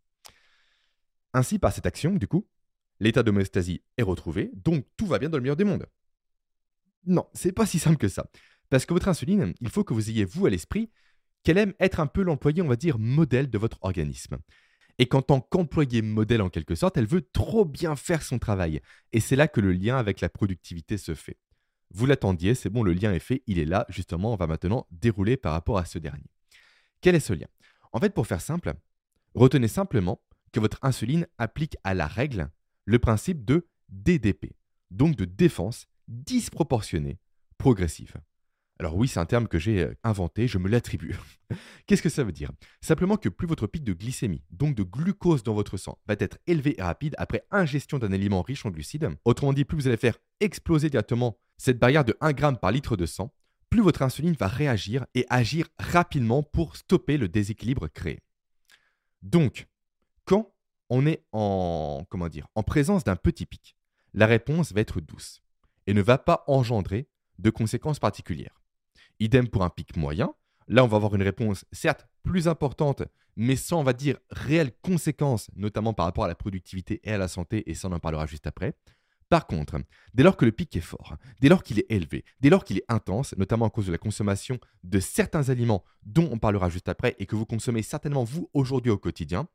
Ainsi, 1.34 1.60
par 1.60 1.74
cette 1.74 1.86
action, 1.86 2.15
du 2.15 2.27
coup, 2.27 2.48
l'état 3.00 3.24
d'homéostasie 3.24 3.84
est 3.98 4.03
retrouvé, 4.03 4.51
donc 4.53 4.86
tout 4.98 5.06
va 5.06 5.20
bien 5.20 5.30
dans 5.30 5.38
le 5.38 5.44
meilleur 5.44 5.58
des 5.58 5.65
mondes. 5.65 5.86
Non, 7.06 7.27
c'est 7.34 7.51
pas 7.51 7.65
si 7.65 7.77
simple 7.77 7.98
que 7.98 8.08
ça. 8.08 8.30
Parce 8.70 8.86
que 8.86 8.94
votre 8.94 9.10
insuline, 9.10 9.53
il 9.60 9.70
faut 9.70 9.84
que 9.84 9.94
vous 9.94 10.10
ayez 10.10 10.25
vous 10.25 10.46
à 10.46 10.50
l'esprit 10.50 10.89
qu'elle 11.44 11.58
aime 11.58 11.74
être 11.80 12.00
un 12.00 12.08
peu 12.08 12.24
l'employé, 12.24 12.62
on 12.62 12.68
va 12.68 12.77
dire, 12.77 12.98
modèle 12.98 13.50
de 13.50 13.58
votre 13.58 13.77
organisme. 13.82 14.38
Et 15.00 15.08
qu'en 15.08 15.22
tant 15.22 15.42
qu'employé 15.42 16.01
modèle 16.01 16.42
en 16.42 16.50
quelque 16.50 16.75
sorte, 16.75 16.96
elle 16.98 17.08
veut 17.08 17.27
trop 17.34 17.65
bien 17.65 17.98
faire 17.98 18.24
son 18.24 18.39
travail. 18.39 18.80
Et 19.12 19.20
c'est 19.20 19.36
là 19.36 19.50
que 19.50 19.60
le 19.60 19.74
lien 19.74 19.98
avec 19.98 20.22
la 20.22 20.30
productivité 20.30 20.98
se 20.98 21.15
fait. 21.15 21.38
Vous 21.93 22.07
l'attendiez, 22.07 22.55
c'est 22.55 22.69
bon, 22.69 22.81
le 22.81 22.93
lien 22.93 23.13
est 23.13 23.19
fait, 23.19 23.43
il 23.45 23.59
est 23.59 23.65
là, 23.65 23.85
justement, 23.88 24.33
on 24.33 24.35
va 24.35 24.47
maintenant 24.47 24.88
dérouler 24.89 25.38
par 25.38 25.53
rapport 25.53 25.77
à 25.77 25.85
ce 25.85 26.00
dernier. 26.00 26.25
Quel 27.01 27.13
est 27.13 27.19
ce 27.19 27.33
lien? 27.33 27.47
En 27.91 28.00
fait, 28.00 28.13
pour 28.13 28.25
faire 28.25 28.41
simple, 28.41 28.73
retenez 29.35 29.67
simplement 29.67 30.19
que 30.51 30.59
votre 30.59 30.79
insuline 30.81 31.27
applique 31.38 31.77
à 31.83 31.93
la 31.93 32.07
règle 32.07 32.50
le 32.85 32.97
principe 32.97 33.45
de 33.45 33.67
DDP, 33.89 34.55
donc 34.89 35.15
de 35.15 35.25
défense 35.25 35.88
disproportionnée 36.07 37.19
progressive. 37.59 38.15
Alors 38.79 38.97
oui, 38.97 39.07
c'est 39.07 39.19
un 39.19 39.25
terme 39.25 39.47
que 39.47 39.59
j'ai 39.59 39.83
euh, 39.83 39.93
inventé, 40.03 40.47
je 40.47 40.57
me 40.57 40.67
l'attribue. 40.67 41.15
Qu'est-ce 41.85 42.01
que 42.01 42.09
ça 42.09 42.23
veut 42.23 42.31
dire? 42.31 42.51
Simplement 42.81 43.17
que 43.17 43.29
plus 43.29 43.47
votre 43.47 43.67
pic 43.67 43.83
de 43.83 43.93
glycémie, 43.93 44.43
donc 44.50 44.75
de 44.75 44.83
glucose 44.83 45.43
dans 45.43 45.53
votre 45.53 45.77
sang, 45.77 46.00
va 46.07 46.15
être 46.19 46.39
élevé 46.47 46.75
et 46.79 46.81
rapide 46.81 47.13
après 47.19 47.45
ingestion 47.51 48.00
d'un 48.00 48.12
aliment 48.12 48.41
riche 48.41 48.65
en 48.65 48.71
glucides, 48.71 49.09
autrement 49.25 49.53
dit, 49.53 49.63
plus 49.63 49.77
vous 49.77 49.88
allez 49.88 49.97
faire 49.97 50.17
exploser 50.39 50.89
directement 50.89 51.38
cette 51.63 51.79
barrière 51.79 52.03
de 52.03 52.17
1 52.20 52.36
g 52.36 52.58
par 52.62 52.74
litre 52.74 52.98
de 52.98 53.05
sang, 53.05 53.34
plus 53.70 53.82
votre 53.82 54.01
insuline 54.01 54.34
va 54.34 54.50
réagir 54.50 55.05
et 55.15 55.25
agir 55.29 55.70
rapidement 55.79 56.43
pour 56.43 56.75
stopper 56.75 57.15
le 57.15 57.29
déséquilibre 57.29 57.88
créé. 57.88 58.20
Donc, 59.22 59.70
quand 60.25 60.53
on 60.89 61.05
est 61.05 61.24
en, 61.32 62.05
comment 62.10 62.27
dire, 62.27 62.48
en 62.55 62.63
présence 62.63 63.05
d'un 63.05 63.15
petit 63.15 63.46
pic, 63.46 63.77
la 64.13 64.25
réponse 64.25 64.74
va 64.74 64.82
être 64.82 65.00
douce 65.00 65.41
et 65.88 65.93
ne 65.93 66.01
va 66.01 66.17
pas 66.17 66.43
engendrer 66.48 67.08
de 67.39 67.50
conséquences 67.50 68.00
particulières. 68.00 68.62
Idem 69.22 69.48
pour 69.48 69.63
un 69.63 69.70
pic 69.70 69.96
moyen. 69.96 70.36
Là, 70.67 70.84
on 70.84 70.88
va 70.88 70.98
avoir 70.98 71.15
une 71.15 71.24
réponse 71.24 71.63
certes 71.72 72.10
plus 72.24 72.50
importante, 72.50 73.03
mais 73.38 73.55
sans, 73.55 73.79
on 73.79 73.84
va 73.84 73.93
dire, 73.93 74.17
réelles 74.32 74.74
conséquences, 74.82 75.50
notamment 75.55 75.93
par 75.93 76.08
rapport 76.08 76.25
à 76.25 76.27
la 76.27 76.36
productivité 76.36 77.00
et 77.05 77.13
à 77.13 77.17
la 77.17 77.29
santé, 77.29 77.70
et 77.72 77.74
ça, 77.74 77.88
on 77.88 77.93
en 77.93 78.00
parlera 78.00 78.25
juste 78.25 78.48
après. 78.48 78.75
Par 79.34 79.48
contre, 79.48 79.80
dès 80.13 80.22
lors 80.22 80.38
que 80.38 80.46
le 80.46 80.52
pic 80.52 80.75
est 80.75 80.80
fort, 80.80 81.18
dès 81.40 81.50
lors 81.50 81.63
qu'il 81.63 81.80
est 81.80 81.88
élevé, 81.90 82.24
dès 82.40 82.52
lors 82.52 82.63
qu'il 82.63 82.78
est 82.78 82.86
intense, 82.88 83.36
notamment 83.36 83.66
à 83.66 83.72
cause 83.72 83.88
de 83.88 83.92
la 83.92 83.98
consommation 83.98 84.60
de 84.84 85.00
certains 85.00 85.50
aliments 85.50 85.84
dont 86.04 86.30
on 86.32 86.38
parlera 86.38 86.70
juste 86.70 86.88
après 86.88 87.16
et 87.18 87.25
que 87.25 87.36
vous 87.36 87.48
consommez 87.48 87.82
certainement 87.82 88.24
vous 88.24 88.52
aujourd'hui 88.54 88.92
au 88.92 88.98
quotidien, 89.00 89.48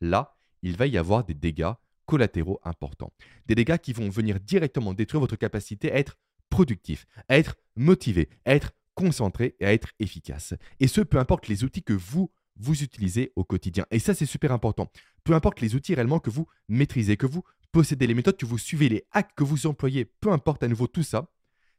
là, 0.00 0.34
il 0.62 0.78
va 0.78 0.86
y 0.86 0.96
avoir 0.96 1.24
des 1.24 1.34
dégâts 1.34 1.72
collatéraux 2.06 2.58
importants. 2.64 3.12
Des 3.44 3.54
dégâts 3.54 3.76
qui 3.76 3.92
vont 3.92 4.08
venir 4.08 4.40
directement 4.40 4.94
détruire 4.94 5.20
votre 5.20 5.36
capacité 5.36 5.92
à 5.92 5.98
être 5.98 6.16
productif, 6.48 7.04
à 7.28 7.36
être 7.36 7.56
motivé, 7.76 8.30
à 8.46 8.54
être 8.54 8.72
concentré 8.94 9.56
et 9.60 9.66
à 9.66 9.74
être 9.74 9.90
efficace. 9.98 10.54
Et 10.80 10.88
ce, 10.88 11.02
peu 11.02 11.18
importe 11.18 11.48
les 11.48 11.64
outils 11.64 11.82
que 11.82 11.92
vous, 11.92 12.30
vous 12.56 12.82
utilisez 12.82 13.32
au 13.36 13.44
quotidien. 13.44 13.84
Et 13.90 13.98
ça, 13.98 14.14
c'est 14.14 14.26
super 14.26 14.52
important. 14.52 14.90
Peu 15.22 15.34
importe 15.34 15.60
les 15.60 15.74
outils 15.74 15.94
réellement 15.94 16.18
que 16.18 16.30
vous 16.30 16.46
maîtrisez, 16.68 17.16
que 17.16 17.26
vous 17.26 17.44
possédez, 17.72 18.06
les 18.06 18.14
méthodes 18.14 18.36
que 18.36 18.46
vous 18.46 18.58
suivez, 18.58 18.88
les 18.88 19.04
hacks 19.12 19.34
que 19.34 19.44
vous 19.44 19.66
employez, 19.66 20.04
peu 20.04 20.30
importe 20.32 20.62
à 20.62 20.68
nouveau 20.68 20.86
tout 20.86 21.02
ça, 21.02 21.30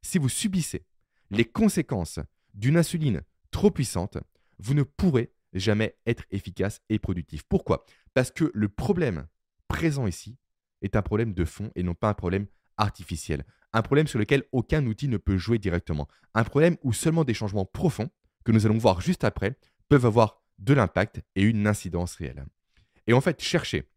si 0.02 0.18
vous 0.18 0.30
subissez 0.30 0.86
les 1.32 1.46
conséquences 1.46 2.20
d'une 2.54 2.78
insuline 2.78 3.22
trop 3.52 3.72
puissante, 3.72 4.18
vous 4.58 4.74
ne 4.74 4.84
pourrez 4.84 5.32
jamais 5.54 5.98
être 6.06 6.24
efficace 6.32 6.82
et 6.90 7.00
productif. 7.00 7.44
Pourquoi? 7.44 7.86
Parce 8.14 8.32
que 8.32 8.52
le 8.54 8.70
problème 8.70 9.28
présent 9.68 10.08
ici 10.08 10.38
est 10.82 10.96
un 10.96 11.02
problème 11.02 11.34
de 11.34 11.46
fond 11.46 11.72
et 11.76 11.84
non 11.84 11.94
pas 11.94 12.10
un 12.10 12.14
problème 12.14 12.48
artificiel 12.78 13.44
un 13.74 13.82
problème 13.82 14.08
sur 14.08 14.20
lequel 14.20 14.44
aucun 14.52 14.86
outil 14.86 15.08
ne 15.08 15.18
peut 15.18 15.38
jouer 15.38 15.60
directement, 15.60 16.08
un 16.34 16.44
problème 16.44 16.78
où 16.84 16.94
seulement 16.94 17.24
des 17.24 17.34
changements 17.34 17.66
profonds, 17.66 18.10
que 18.44 18.52
nous 18.52 18.66
allons 18.66 18.78
voir 18.78 19.02
juste 19.02 19.24
après, 19.24 19.58
peuvent 19.90 20.06
avoir 20.06 20.42
de 20.60 20.74
l'impact 20.74 21.22
et 21.36 21.44
une 21.44 21.68
incidence 21.68 22.16
réelle. 22.16 22.46
Et 23.08 23.14
en 23.14 23.22
fait, 23.22 23.42
chercher 23.42 23.90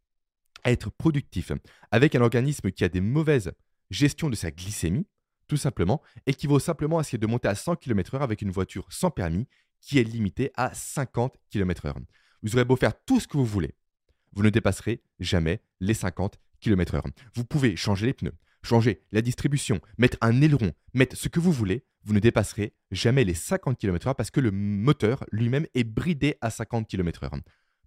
à 0.65 0.71
être 0.73 0.91
productif 0.91 1.53
avec 1.91 2.15
un 2.15 2.21
organisme 2.21 2.71
qui 2.71 2.85
a 2.85 2.89
des 2.89 3.01
mauvaises 3.01 3.53
gestions 3.91 4.31
de 4.31 4.37
sa 4.37 4.51
glycémie, 4.51 5.07
tout 5.49 5.57
simplement, 5.57 6.01
équivaut 6.27 6.59
simplement 6.59 6.99
à 6.99 7.01
essayer 7.03 7.19
de 7.19 7.27
monter 7.27 7.49
à 7.49 7.55
100 7.55 7.77
km/h 7.77 8.23
avec 8.23 8.43
une 8.43 8.51
voiture 8.51 8.87
sans 8.91 9.11
permis 9.11 9.47
qui 9.81 9.99
est 9.99 10.05
limitée 10.05 10.51
à 10.57 10.73
50 10.73 11.37
km/h. 11.51 11.95
Vous 12.43 12.55
aurez 12.55 12.65
beau 12.65 12.77
faire 12.77 12.93
tout 13.05 13.21
ce 13.21 13.29
que 13.29 13.37
vous 13.37 13.45
voulez, 13.45 13.75
vous 14.33 14.43
ne 14.43 14.51
dépasserez 14.51 15.03
jamais 15.21 15.61
les 15.81 15.95
50 15.95 16.39
km/h. 16.61 17.03
Vous 17.35 17.45
pouvez 17.45 17.77
changer 17.77 18.07
les 18.07 18.15
pneus, 18.15 18.35
changer 18.63 19.03
la 19.13 19.21
distribution, 19.21 19.81
mettre 19.99 20.17
un 20.21 20.41
aileron, 20.41 20.73
mettre 20.95 21.17
ce 21.17 21.29
que 21.29 21.41
vous 21.41 21.53
voulez, 21.53 21.85
vous 22.05 22.15
ne 22.15 22.19
dépasserez 22.19 22.75
jamais 22.91 23.25
les 23.25 23.35
50 23.35 23.79
km/h 23.79 24.15
parce 24.15 24.31
que 24.31 24.41
le 24.41 24.51
moteur 24.51 25.25
lui-même 25.31 25.67
est 25.75 25.85
bridé 25.85 26.37
à 26.41 26.51
50 26.51 26.89
km/h. 26.89 27.41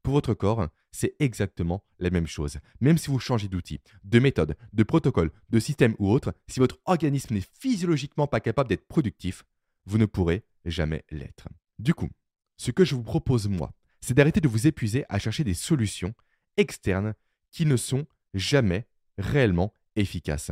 Pour 0.05 0.13
votre 0.13 0.35
corps, 0.35 0.67
c'est 0.91 1.15
exactement 1.17 1.83
la 1.97 2.11
même 2.11 2.27
chose. 2.27 2.59
Même 2.79 2.99
si 2.99 3.07
vous 3.09 3.17
changez 3.17 3.47
d'outil, 3.47 3.81
de 4.03 4.19
méthode, 4.19 4.55
de 4.71 4.83
protocole, 4.83 5.31
de 5.49 5.59
système 5.59 5.95
ou 5.97 6.11
autre, 6.11 6.31
si 6.47 6.59
votre 6.59 6.77
organisme 6.85 7.33
n'est 7.33 7.47
physiologiquement 7.59 8.27
pas 8.27 8.39
capable 8.39 8.69
d'être 8.69 8.87
productif, 8.87 9.45
vous 9.87 9.97
ne 9.97 10.05
pourrez 10.05 10.45
jamais 10.63 11.03
l'être. 11.09 11.47
Du 11.79 11.95
coup, 11.95 12.09
ce 12.55 12.69
que 12.69 12.85
je 12.85 12.93
vous 12.93 13.01
propose 13.01 13.47
moi, 13.47 13.73
c'est 13.99 14.13
d'arrêter 14.13 14.41
de 14.41 14.47
vous 14.47 14.67
épuiser 14.67 15.05
à 15.09 15.17
chercher 15.17 15.43
des 15.43 15.55
solutions 15.55 16.13
externes 16.55 17.15
qui 17.49 17.65
ne 17.65 17.75
sont 17.75 18.05
jamais 18.35 18.85
réellement 19.17 19.73
efficaces 19.95 20.51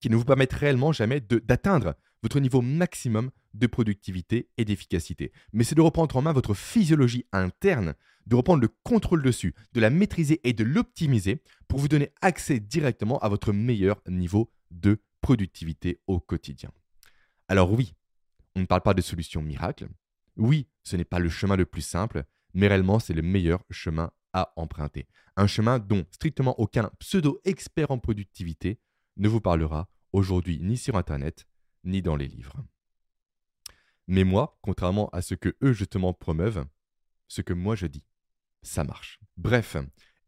qui 0.00 0.10
ne 0.10 0.16
vous 0.16 0.24
permettent 0.24 0.52
réellement 0.52 0.92
jamais 0.92 1.20
d'atteindre 1.20 1.94
votre 2.22 2.40
niveau 2.40 2.60
maximum 2.60 3.30
de 3.54 3.66
productivité 3.66 4.48
et 4.56 4.64
d'efficacité. 4.64 5.32
Mais 5.52 5.64
c'est 5.64 5.74
de 5.74 5.80
reprendre 5.80 6.16
en 6.16 6.22
main 6.22 6.32
votre 6.32 6.54
physiologie 6.54 7.26
interne, 7.32 7.94
de 8.26 8.36
reprendre 8.36 8.62
le 8.62 8.68
contrôle 8.82 9.22
dessus, 9.22 9.54
de 9.72 9.80
la 9.80 9.90
maîtriser 9.90 10.40
et 10.44 10.52
de 10.52 10.64
l'optimiser 10.64 11.42
pour 11.66 11.78
vous 11.78 11.88
donner 11.88 12.10
accès 12.20 12.60
directement 12.60 13.18
à 13.18 13.28
votre 13.28 13.52
meilleur 13.52 14.00
niveau 14.06 14.50
de 14.70 15.00
productivité 15.20 16.00
au 16.06 16.20
quotidien. 16.20 16.70
Alors 17.48 17.72
oui, 17.72 17.94
on 18.54 18.60
ne 18.60 18.66
parle 18.66 18.82
pas 18.82 18.94
de 18.94 19.00
solution 19.00 19.42
miracle. 19.42 19.88
Oui, 20.36 20.68
ce 20.84 20.96
n'est 20.96 21.04
pas 21.04 21.18
le 21.18 21.28
chemin 21.28 21.56
le 21.56 21.66
plus 21.66 21.82
simple, 21.82 22.24
mais 22.54 22.68
réellement 22.68 22.98
c'est 22.98 23.14
le 23.14 23.22
meilleur 23.22 23.64
chemin 23.70 24.10
à 24.32 24.52
emprunter. 24.56 25.08
Un 25.36 25.46
chemin 25.46 25.78
dont 25.78 26.04
strictement 26.10 26.58
aucun 26.60 26.90
pseudo-expert 26.98 27.90
en 27.90 27.98
productivité 27.98 28.78
ne 29.16 29.28
vous 29.28 29.40
parlera 29.40 29.88
aujourd'hui 30.12 30.60
ni 30.60 30.76
sur 30.76 30.96
Internet, 30.96 31.46
ni 31.84 32.02
dans 32.02 32.16
les 32.16 32.28
livres. 32.28 32.56
Mais 34.06 34.24
moi, 34.24 34.58
contrairement 34.62 35.08
à 35.10 35.22
ce 35.22 35.34
que 35.34 35.54
eux 35.62 35.72
justement 35.72 36.12
promeuvent, 36.12 36.64
ce 37.28 37.42
que 37.42 37.52
moi 37.52 37.76
je 37.76 37.86
dis, 37.86 38.04
ça 38.62 38.84
marche. 38.84 39.20
Bref, 39.36 39.76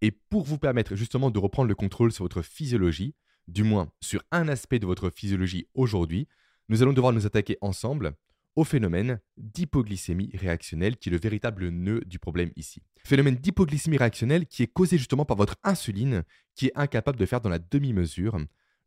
et 0.02 0.10
pour 0.10 0.44
vous 0.44 0.58
permettre 0.58 0.96
justement 0.96 1.30
de 1.30 1.38
reprendre 1.38 1.68
le 1.68 1.74
contrôle 1.74 2.12
sur 2.12 2.24
votre 2.24 2.42
physiologie, 2.42 3.14
du 3.48 3.62
moins 3.62 3.90
sur 4.00 4.22
un 4.30 4.48
aspect 4.48 4.78
de 4.78 4.86
votre 4.86 5.10
physiologie 5.10 5.66
aujourd'hui, 5.74 6.28
nous 6.68 6.82
allons 6.82 6.92
devoir 6.92 7.12
nous 7.12 7.26
attaquer 7.26 7.58
ensemble 7.60 8.14
au 8.56 8.64
phénomène 8.64 9.20
d'hypoglycémie 9.36 10.30
réactionnelle 10.34 10.96
qui 10.96 11.08
est 11.08 11.12
le 11.12 11.18
véritable 11.18 11.68
nœud 11.68 12.00
du 12.06 12.18
problème 12.18 12.50
ici. 12.56 12.82
Phénomène 13.04 13.36
d'hypoglycémie 13.36 13.96
réactionnelle 13.96 14.46
qui 14.46 14.62
est 14.62 14.72
causé 14.72 14.98
justement 14.98 15.24
par 15.24 15.36
votre 15.36 15.56
insuline 15.64 16.24
qui 16.54 16.66
est 16.66 16.72
incapable 16.74 17.18
de 17.18 17.26
faire 17.26 17.40
dans 17.40 17.48
la 17.48 17.58
demi-mesure 17.58 18.38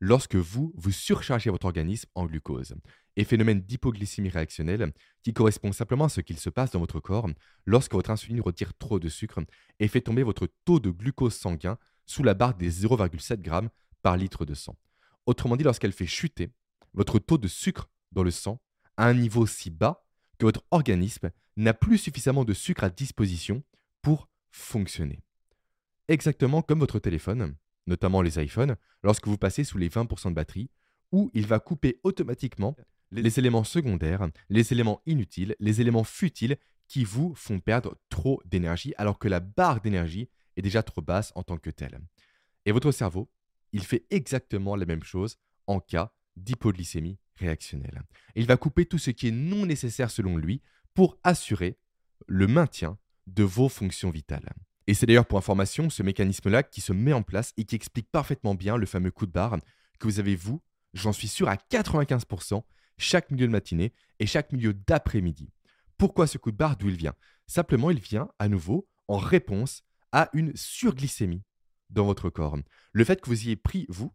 lorsque 0.03 0.36
vous, 0.36 0.74
vous 0.75 0.91
surchargez 0.91 1.50
votre 1.50 1.65
organisme 1.65 2.10
en 2.13 2.25
glucose. 2.25 2.75
Et 3.15 3.24
phénomène 3.24 3.62
d'hypoglycémie 3.62 4.27
réactionnelle 4.27 4.91
qui 5.22 5.33
correspond 5.33 5.72
simplement 5.72 6.05
à 6.05 6.10
ce 6.10 6.19
qu'il 6.19 6.38
se 6.38 6.50
passe 6.50 6.72
dans 6.72 6.81
votre 6.81 7.00
corps 7.00 7.29
lorsque 7.65 7.93
votre 7.93 8.10
insuline 8.10 8.41
retire 8.41 8.74
trop 8.77 9.00
de 9.00 9.07
sucre 9.07 9.39
et 9.79 9.88
fait 9.88 10.01
tomber 10.01 10.24
votre 10.24 10.50
taux 10.65 10.81
de 10.81 10.89
glucose 10.89 11.36
sanguin 11.36 11.77
sous 12.05 12.22
la 12.22 12.33
barre 12.33 12.55
des 12.55 12.69
0,7 12.69 13.45
g 13.45 13.67
par 14.01 14.17
litre 14.17 14.43
de 14.43 14.53
sang. 14.53 14.75
Autrement 15.25 15.55
dit, 15.55 15.63
lorsqu'elle 15.63 15.93
fait 15.93 16.05
chuter 16.05 16.50
votre 16.93 17.17
taux 17.17 17.38
de 17.38 17.48
sucre 17.48 17.89
dans 18.12 18.24
le 18.24 18.31
sang 18.31 18.60
à 18.98 19.05
un 19.05 19.13
niveau 19.13 19.48
si 19.48 19.69
bas 19.69 20.05
que 20.38 20.45
votre 20.45 20.65
organisme 20.72 21.31
n'a 21.55 21.74
plus 21.74 21.98
suffisamment 21.98 22.43
de 22.43 22.53
sucre 22.53 22.83
à 22.83 22.89
disposition 22.89 23.63
pour 24.01 24.27
fonctionner. 24.51 25.22
Exactement 26.10 26.62
comme 26.62 26.79
votre 26.79 27.00
téléphone, 27.00 27.55
notamment 27.87 28.21
les 28.21 28.41
iPhones, 28.41 28.75
lorsque 29.03 29.27
vous 29.27 29.37
passez 29.37 29.63
sous 29.63 29.77
les 29.77 29.89
20% 29.89 30.29
de 30.29 30.35
batterie, 30.35 30.69
où 31.11 31.29
il 31.33 31.45
va 31.45 31.59
couper 31.59 31.99
automatiquement 32.03 32.75
les 33.11 33.37
éléments 33.39 33.63
secondaires, 33.63 34.27
les 34.49 34.71
éléments 34.73 35.01
inutiles, 35.05 35.55
les 35.59 35.81
éléments 35.81 36.03
futiles 36.03 36.57
qui 36.87 37.03
vous 37.03 37.33
font 37.35 37.59
perdre 37.59 37.97
trop 38.09 38.41
d'énergie 38.45 38.93
alors 38.97 39.19
que 39.19 39.27
la 39.27 39.39
barre 39.39 39.81
d'énergie 39.81 40.29
est 40.55 40.61
déjà 40.61 40.83
trop 40.83 41.01
basse 41.01 41.31
en 41.35 41.43
tant 41.43 41.57
que 41.57 41.69
telle. 41.69 41.99
Et 42.65 42.71
votre 42.71 42.91
cerveau, 42.91 43.29
il 43.71 43.83
fait 43.83 44.05
exactement 44.09 44.75
la 44.75 44.85
même 44.85 45.03
chose 45.03 45.37
en 45.67 45.79
cas 45.79 46.13
d'hypoglycémie 46.35 47.19
réactionnelle. 47.35 48.03
Il 48.35 48.45
va 48.45 48.57
couper 48.57 48.85
tout 48.85 48.97
ce 48.97 49.11
qui 49.11 49.27
est 49.27 49.31
non 49.31 49.65
nécessaire 49.65 50.11
selon 50.11 50.37
lui 50.37 50.61
pour 50.93 51.17
assurer 51.23 51.77
le 52.27 52.47
maintien 52.47 52.97
de 53.27 53.43
vos 53.43 53.69
fonctions 53.69 54.09
vitales. 54.09 54.53
Et 54.87 54.93
c'est 54.93 55.05
d'ailleurs 55.05 55.25
pour 55.25 55.37
information 55.37 55.89
ce 55.89 56.03
mécanisme-là 56.03 56.63
qui 56.63 56.81
se 56.81 56.93
met 56.93 57.13
en 57.13 57.23
place 57.23 57.53
et 57.57 57.63
qui 57.63 57.75
explique 57.75 58.09
parfaitement 58.11 58.55
bien 58.55 58.77
le 58.77 58.85
fameux 58.85 59.11
coup 59.11 59.25
de 59.25 59.31
barre 59.31 59.57
que 59.99 60.07
vous 60.07 60.19
avez, 60.19 60.35
vous, 60.35 60.61
j'en 60.93 61.13
suis 61.13 61.27
sûr 61.27 61.47
à 61.47 61.55
95%, 61.55 62.63
chaque 62.97 63.31
milieu 63.31 63.47
de 63.47 63.51
matinée 63.51 63.93
et 64.19 64.25
chaque 64.25 64.51
milieu 64.51 64.73
d'après-midi. 64.73 65.49
Pourquoi 65.97 66.27
ce 66.27 66.37
coup 66.37 66.51
de 66.51 66.57
barre? 66.57 66.75
D'où 66.75 66.89
il 66.89 66.97
vient? 66.97 67.15
Simplement, 67.47 67.91
il 67.91 67.99
vient 67.99 68.29
à 68.39 68.49
nouveau 68.49 68.87
en 69.07 69.17
réponse 69.17 69.83
à 70.11 70.29
une 70.33 70.55
surglycémie 70.55 71.43
dans 71.89 72.05
votre 72.05 72.29
corps. 72.29 72.57
Le 72.91 73.03
fait 73.03 73.21
que 73.21 73.29
vous 73.29 73.41
ayez 73.41 73.55
pris, 73.55 73.85
vous, 73.89 74.13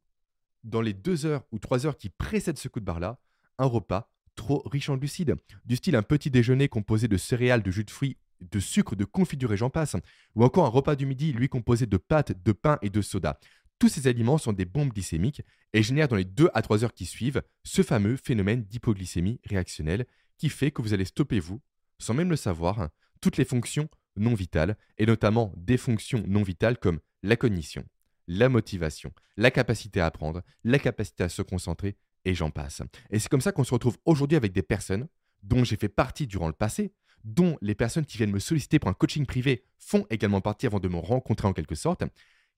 dans 0.64 0.80
les 0.80 0.92
deux 0.92 1.26
heures 1.26 1.44
ou 1.52 1.58
trois 1.58 1.86
heures 1.86 1.96
qui 1.96 2.10
précèdent 2.10 2.58
ce 2.58 2.68
coup 2.68 2.80
de 2.80 2.84
barre-là, 2.84 3.18
un 3.58 3.66
repas 3.66 4.10
trop 4.34 4.62
riche 4.66 4.88
en 4.88 4.96
glucides, 4.96 5.34
du 5.64 5.76
style 5.76 5.96
un 5.96 6.02
petit 6.02 6.30
déjeuner 6.30 6.68
composé 6.68 7.08
de 7.08 7.16
céréales, 7.16 7.62
de 7.62 7.70
jus 7.70 7.84
de 7.84 7.90
fruits, 7.90 8.16
de 8.40 8.60
sucre, 8.60 8.96
de 8.96 9.04
confiture 9.04 9.52
et 9.52 9.56
j'en 9.56 9.70
passe, 9.70 9.96
ou 10.34 10.44
encore 10.44 10.66
un 10.66 10.70
repas 10.70 10.96
du 10.96 11.06
midi, 11.06 11.32
lui 11.32 11.48
composé 11.48 11.86
de 11.86 11.96
pâtes, 11.96 12.32
de 12.42 12.52
pain 12.52 12.78
et 12.82 12.90
de 12.90 13.02
soda. 13.02 13.38
Tous 13.78 13.88
ces 13.88 14.08
aliments 14.08 14.38
sont 14.38 14.52
des 14.52 14.64
bombes 14.64 14.92
glycémiques 14.92 15.42
et 15.72 15.82
génèrent 15.82 16.08
dans 16.08 16.16
les 16.16 16.24
2 16.24 16.48
à 16.52 16.62
3 16.62 16.84
heures 16.84 16.94
qui 16.94 17.06
suivent 17.06 17.42
ce 17.62 17.82
fameux 17.82 18.16
phénomène 18.16 18.64
d'hypoglycémie 18.64 19.40
réactionnelle 19.44 20.06
qui 20.36 20.48
fait 20.48 20.70
que 20.70 20.82
vous 20.82 20.94
allez 20.94 21.04
stopper 21.04 21.38
vous, 21.40 21.60
sans 21.98 22.14
même 22.14 22.30
le 22.30 22.36
savoir, 22.36 22.88
toutes 23.20 23.36
les 23.36 23.44
fonctions 23.44 23.88
non 24.16 24.34
vitales, 24.34 24.76
et 24.98 25.06
notamment 25.06 25.52
des 25.56 25.76
fonctions 25.76 26.24
non 26.26 26.42
vitales 26.42 26.78
comme 26.78 26.98
la 27.22 27.36
cognition, 27.36 27.84
la 28.26 28.48
motivation, 28.48 29.12
la 29.36 29.50
capacité 29.50 30.00
à 30.00 30.06
apprendre, 30.06 30.42
la 30.64 30.78
capacité 30.78 31.24
à 31.24 31.28
se 31.28 31.42
concentrer, 31.42 31.96
et 32.24 32.34
j'en 32.34 32.50
passe. 32.50 32.82
Et 33.10 33.18
c'est 33.18 33.28
comme 33.28 33.40
ça 33.40 33.52
qu'on 33.52 33.64
se 33.64 33.74
retrouve 33.74 33.98
aujourd'hui 34.04 34.36
avec 34.36 34.52
des 34.52 34.62
personnes 34.62 35.08
dont 35.42 35.64
j'ai 35.64 35.76
fait 35.76 35.88
partie 35.88 36.26
durant 36.26 36.48
le 36.48 36.52
passé, 36.52 36.92
dont 37.28 37.58
les 37.60 37.74
personnes 37.74 38.06
qui 38.06 38.16
viennent 38.16 38.32
me 38.32 38.38
solliciter 38.38 38.78
pour 38.78 38.88
un 38.88 38.94
coaching 38.94 39.26
privé 39.26 39.64
font 39.78 40.06
également 40.08 40.40
partie 40.40 40.66
avant 40.66 40.80
de 40.80 40.88
me 40.88 40.96
rencontrer 40.96 41.46
en 41.46 41.52
quelque 41.52 41.74
sorte, 41.74 42.02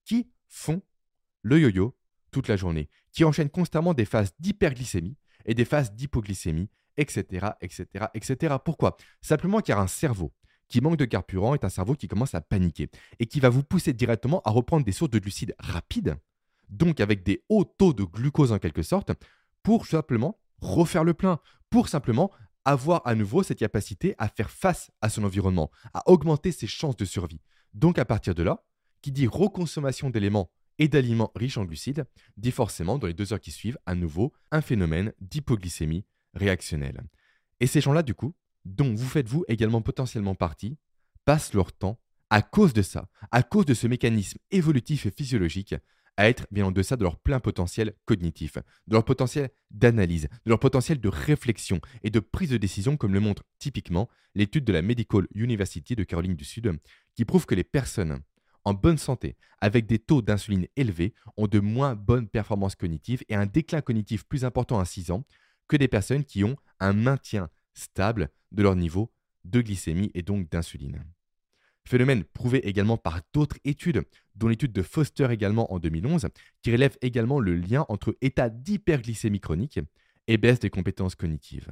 qui 0.04 0.30
font 0.48 0.80
le 1.42 1.58
yo-yo 1.58 1.96
toute 2.30 2.46
la 2.46 2.56
journée, 2.56 2.88
qui 3.10 3.24
enchaînent 3.24 3.50
constamment 3.50 3.94
des 3.94 4.04
phases 4.04 4.32
d'hyperglycémie 4.38 5.16
et 5.44 5.54
des 5.54 5.64
phases 5.64 5.92
d'hypoglycémie, 5.92 6.68
etc., 6.96 7.48
etc., 7.60 8.06
etc. 8.14 8.54
Pourquoi? 8.64 8.96
Simplement 9.20 9.60
car 9.60 9.80
un 9.80 9.88
cerveau 9.88 10.32
qui 10.68 10.80
manque 10.80 10.98
de 10.98 11.04
carburant 11.04 11.54
est 11.54 11.64
un 11.64 11.68
cerveau 11.68 11.94
qui 11.94 12.06
commence 12.06 12.36
à 12.36 12.40
paniquer 12.40 12.90
et 13.18 13.26
qui 13.26 13.40
va 13.40 13.48
vous 13.48 13.64
pousser 13.64 13.92
directement 13.92 14.40
à 14.44 14.50
reprendre 14.50 14.84
des 14.84 14.92
sources 14.92 15.10
de 15.10 15.18
glucides 15.18 15.56
rapides, 15.58 16.16
donc 16.68 17.00
avec 17.00 17.24
des 17.24 17.42
hauts 17.48 17.64
taux 17.64 17.92
de 17.92 18.04
glucose 18.04 18.52
en 18.52 18.60
quelque 18.60 18.82
sorte, 18.82 19.10
pour 19.64 19.86
simplement 19.86 20.38
refaire 20.60 21.02
le 21.02 21.14
plein, 21.14 21.40
pour 21.70 21.88
simplement 21.88 22.30
avoir 22.70 23.02
à 23.04 23.14
nouveau 23.14 23.42
cette 23.42 23.58
capacité 23.58 24.14
à 24.18 24.28
faire 24.28 24.50
face 24.50 24.90
à 25.00 25.08
son 25.08 25.24
environnement, 25.24 25.70
à 25.92 26.08
augmenter 26.08 26.52
ses 26.52 26.66
chances 26.66 26.96
de 26.96 27.04
survie. 27.04 27.40
Donc 27.74 27.98
à 27.98 28.04
partir 28.04 28.34
de 28.34 28.42
là, 28.42 28.64
qui 29.02 29.10
dit 29.10 29.26
reconsommation 29.26 30.10
d'éléments 30.10 30.50
et 30.78 30.88
d'aliments 30.88 31.32
riches 31.34 31.58
en 31.58 31.64
glucides, 31.64 32.04
dit 32.36 32.52
forcément 32.52 32.98
dans 32.98 33.06
les 33.06 33.14
deux 33.14 33.32
heures 33.32 33.40
qui 33.40 33.50
suivent 33.50 33.78
à 33.86 33.94
nouveau 33.94 34.32
un 34.50 34.60
phénomène 34.60 35.12
d'hypoglycémie 35.20 36.04
réactionnelle. 36.34 37.02
Et 37.58 37.66
ces 37.66 37.80
gens-là, 37.80 38.02
du 38.02 38.14
coup, 38.14 38.34
dont 38.64 38.94
vous 38.94 39.08
faites-vous 39.08 39.44
également 39.48 39.82
potentiellement 39.82 40.34
partie, 40.34 40.78
passent 41.24 41.54
leur 41.54 41.72
temps, 41.72 41.98
à 42.30 42.40
cause 42.40 42.72
de 42.72 42.82
ça, 42.82 43.08
à 43.32 43.42
cause 43.42 43.66
de 43.66 43.74
ce 43.74 43.88
mécanisme 43.88 44.38
évolutif 44.52 45.06
et 45.06 45.10
physiologique, 45.10 45.74
à 46.16 46.28
être 46.28 46.46
bien 46.50 46.66
en 46.66 46.70
deçà 46.70 46.96
de 46.96 47.02
leur 47.02 47.18
plein 47.18 47.40
potentiel 47.40 47.94
cognitif, 48.04 48.58
de 48.86 48.92
leur 48.94 49.04
potentiel 49.04 49.50
d'analyse, 49.70 50.28
de 50.44 50.50
leur 50.50 50.58
potentiel 50.58 51.00
de 51.00 51.08
réflexion 51.08 51.80
et 52.02 52.10
de 52.10 52.20
prise 52.20 52.50
de 52.50 52.56
décision, 52.56 52.96
comme 52.96 53.14
le 53.14 53.20
montre 53.20 53.44
typiquement 53.58 54.08
l'étude 54.34 54.64
de 54.64 54.72
la 54.72 54.82
Medical 54.82 55.26
University 55.34 55.96
de 55.96 56.04
Caroline 56.04 56.36
du 56.36 56.44
Sud, 56.44 56.78
qui 57.14 57.24
prouve 57.24 57.46
que 57.46 57.54
les 57.54 57.64
personnes 57.64 58.20
en 58.64 58.74
bonne 58.74 58.98
santé, 58.98 59.36
avec 59.60 59.86
des 59.86 59.98
taux 59.98 60.22
d'insuline 60.22 60.66
élevés, 60.76 61.14
ont 61.36 61.46
de 61.46 61.60
moins 61.60 61.94
bonnes 61.94 62.28
performances 62.28 62.76
cognitives 62.76 63.22
et 63.28 63.34
un 63.34 63.46
déclin 63.46 63.80
cognitif 63.80 64.24
plus 64.24 64.44
important 64.44 64.78
à 64.78 64.84
6 64.84 65.10
ans 65.10 65.24
que 65.68 65.76
des 65.76 65.88
personnes 65.88 66.24
qui 66.24 66.44
ont 66.44 66.56
un 66.78 66.92
maintien 66.92 67.48
stable 67.74 68.30
de 68.52 68.62
leur 68.62 68.76
niveau 68.76 69.12
de 69.44 69.60
glycémie 69.60 70.10
et 70.14 70.22
donc 70.22 70.50
d'insuline. 70.50 71.04
Phénomène 71.86 72.24
prouvé 72.24 72.66
également 72.68 72.96
par 72.96 73.20
d'autres 73.32 73.56
études, 73.64 74.02
dont 74.34 74.48
l'étude 74.48 74.72
de 74.72 74.82
Foster 74.82 75.28
également 75.30 75.72
en 75.72 75.78
2011, 75.78 76.28
qui 76.62 76.72
relève 76.72 76.96
également 77.02 77.40
le 77.40 77.54
lien 77.54 77.84
entre 77.88 78.16
état 78.20 78.48
d'hyperglycémie 78.48 79.40
chronique 79.40 79.80
et 80.28 80.36
baisse 80.36 80.60
des 80.60 80.70
compétences 80.70 81.14
cognitives. 81.14 81.68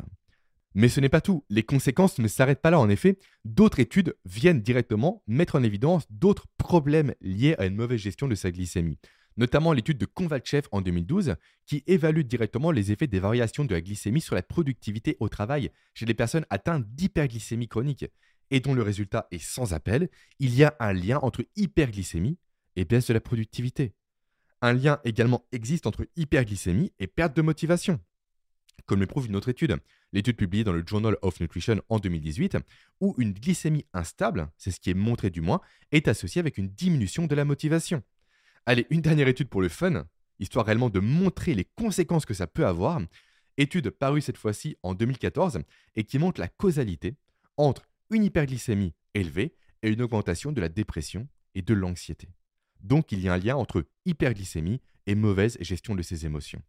Mais 0.75 0.89
ce 0.89 1.01
n'est 1.01 1.09
pas 1.09 1.21
tout, 1.21 1.45
les 1.49 1.63
conséquences 1.63 2.19
ne 2.19 2.29
s'arrêtent 2.29 2.61
pas 2.61 2.71
là 2.71 2.79
en 2.79 2.89
effet, 2.89 3.19
d'autres 3.45 3.81
études 3.81 4.15
viennent 4.25 4.61
directement 4.61 5.23
mettre 5.27 5.57
en 5.57 5.63
évidence 5.63 6.07
d'autres 6.11 6.47
problèmes 6.59 7.15
liés 7.21 7.55
à 7.59 7.67
une 7.67 7.75
mauvaise 7.75 8.01
gestion 8.01 8.29
de 8.29 8.35
sa 8.35 8.51
glycémie, 8.51 8.99
notamment 9.37 9.73
l'étude 9.73 9.99
de 9.99 10.05
Konvalchev 10.05 10.69
en 10.71 10.83
2012 10.83 11.37
qui 11.65 11.85
évalue 11.87 12.23
directement 12.23 12.71
les 12.71 12.93
effets 12.93 13.07
des 13.07 13.21
variations 13.21 13.65
de 13.65 13.75
la 13.75 13.81
glycémie 13.81 14.21
sur 14.21 14.35
la 14.35 14.43
productivité 14.43 15.17
au 15.21 15.29
travail 15.29 15.71
chez 15.95 16.07
les 16.07 16.15
personnes 16.15 16.47
atteintes 16.51 16.87
d'hyperglycémie 16.95 17.69
chronique 17.69 18.05
et 18.51 18.61
dont 18.61 18.75
le 18.75 18.83
résultat 18.83 19.29
est 19.31 19.43
sans 19.43 19.75
appel, 19.75 20.09
il 20.39 20.55
y 20.55 20.65
a 20.65 20.77
un 20.81 20.93
lien 20.93 21.19
entre 21.19 21.45
hyperglycémie 21.57 22.39
et 22.77 22.85
baisse 22.85 23.07
de 23.07 23.15
la 23.15 23.21
productivité. 23.21 23.95
Un 24.61 24.73
lien 24.73 25.01
également 25.05 25.47
existe 25.53 25.87
entre 25.87 26.07
hyperglycémie 26.17 26.93
et 26.99 27.07
perte 27.07 27.37
de 27.37 27.43
motivation. 27.43 28.01
Comme 28.87 29.01
le 29.01 29.07
prouve 29.07 29.27
une 29.27 29.37
autre 29.37 29.51
étude, 29.51 29.77
l'étude 30.13 30.37
publiée 30.37 30.65
dans 30.65 30.73
le 30.73 30.83
Journal 30.87 31.17
of 31.23 31.41
Nutrition 31.41 31.81
en 31.89 31.99
2018, 31.99 32.57
où 33.01 33.15
une 33.19 33.33
glycémie 33.33 33.87
instable, 33.93 34.51
c'est 34.57 34.71
ce 34.71 34.81
qui 34.81 34.91
est 34.91 34.95
montré 34.95 35.31
du 35.31 35.41
moins, 35.41 35.61
est 35.93 36.09
associée 36.09 36.41
avec 36.41 36.59
une 36.59 36.69
diminution 36.69 37.27
de 37.27 37.35
la 37.35 37.45
motivation. 37.45 38.03
Allez, 38.67 38.87
une 38.91 39.01
dernière 39.01 39.29
étude 39.29 39.49
pour 39.49 39.61
le 39.61 39.69
fun, 39.69 40.07
histoire 40.39 40.67
réellement 40.67 40.91
de 40.91 41.01
montrer 41.01 41.55
les 41.55 41.65
conséquences 41.65 42.27
que 42.27 42.35
ça 42.35 42.47
peut 42.47 42.67
avoir. 42.67 43.01
Étude 43.57 43.91
parue 43.91 44.21
cette 44.21 44.39
fois-ci 44.39 44.77
en 44.83 44.95
2014 44.95 45.61
et 45.97 46.05
qui 46.05 46.19
montre 46.19 46.41
la 46.41 46.49
causalité 46.49 47.17
entre 47.57 47.89
une 48.11 48.25
hyperglycémie 48.25 48.95
élevée 49.15 49.55
et 49.83 49.91
une 49.91 50.03
augmentation 50.03 50.53
de 50.53 50.61
la 50.61 50.69
dépression 50.69 51.29
et 51.55 51.63
de 51.63 51.75
l'anxiété. 51.75 52.29
Donc 52.81 53.13
il 53.13 53.21
y 53.21 53.29
a 53.29 53.35
un 53.35 53.39
lien 53.39 53.57
entre 53.57 53.87
hyperglycémie 54.07 54.81
et 55.07 55.15
mauvaise 55.15 55.59
gestion 55.61 55.95
de 55.95 56.03
ses 56.03 56.27
émotions. 56.27 56.63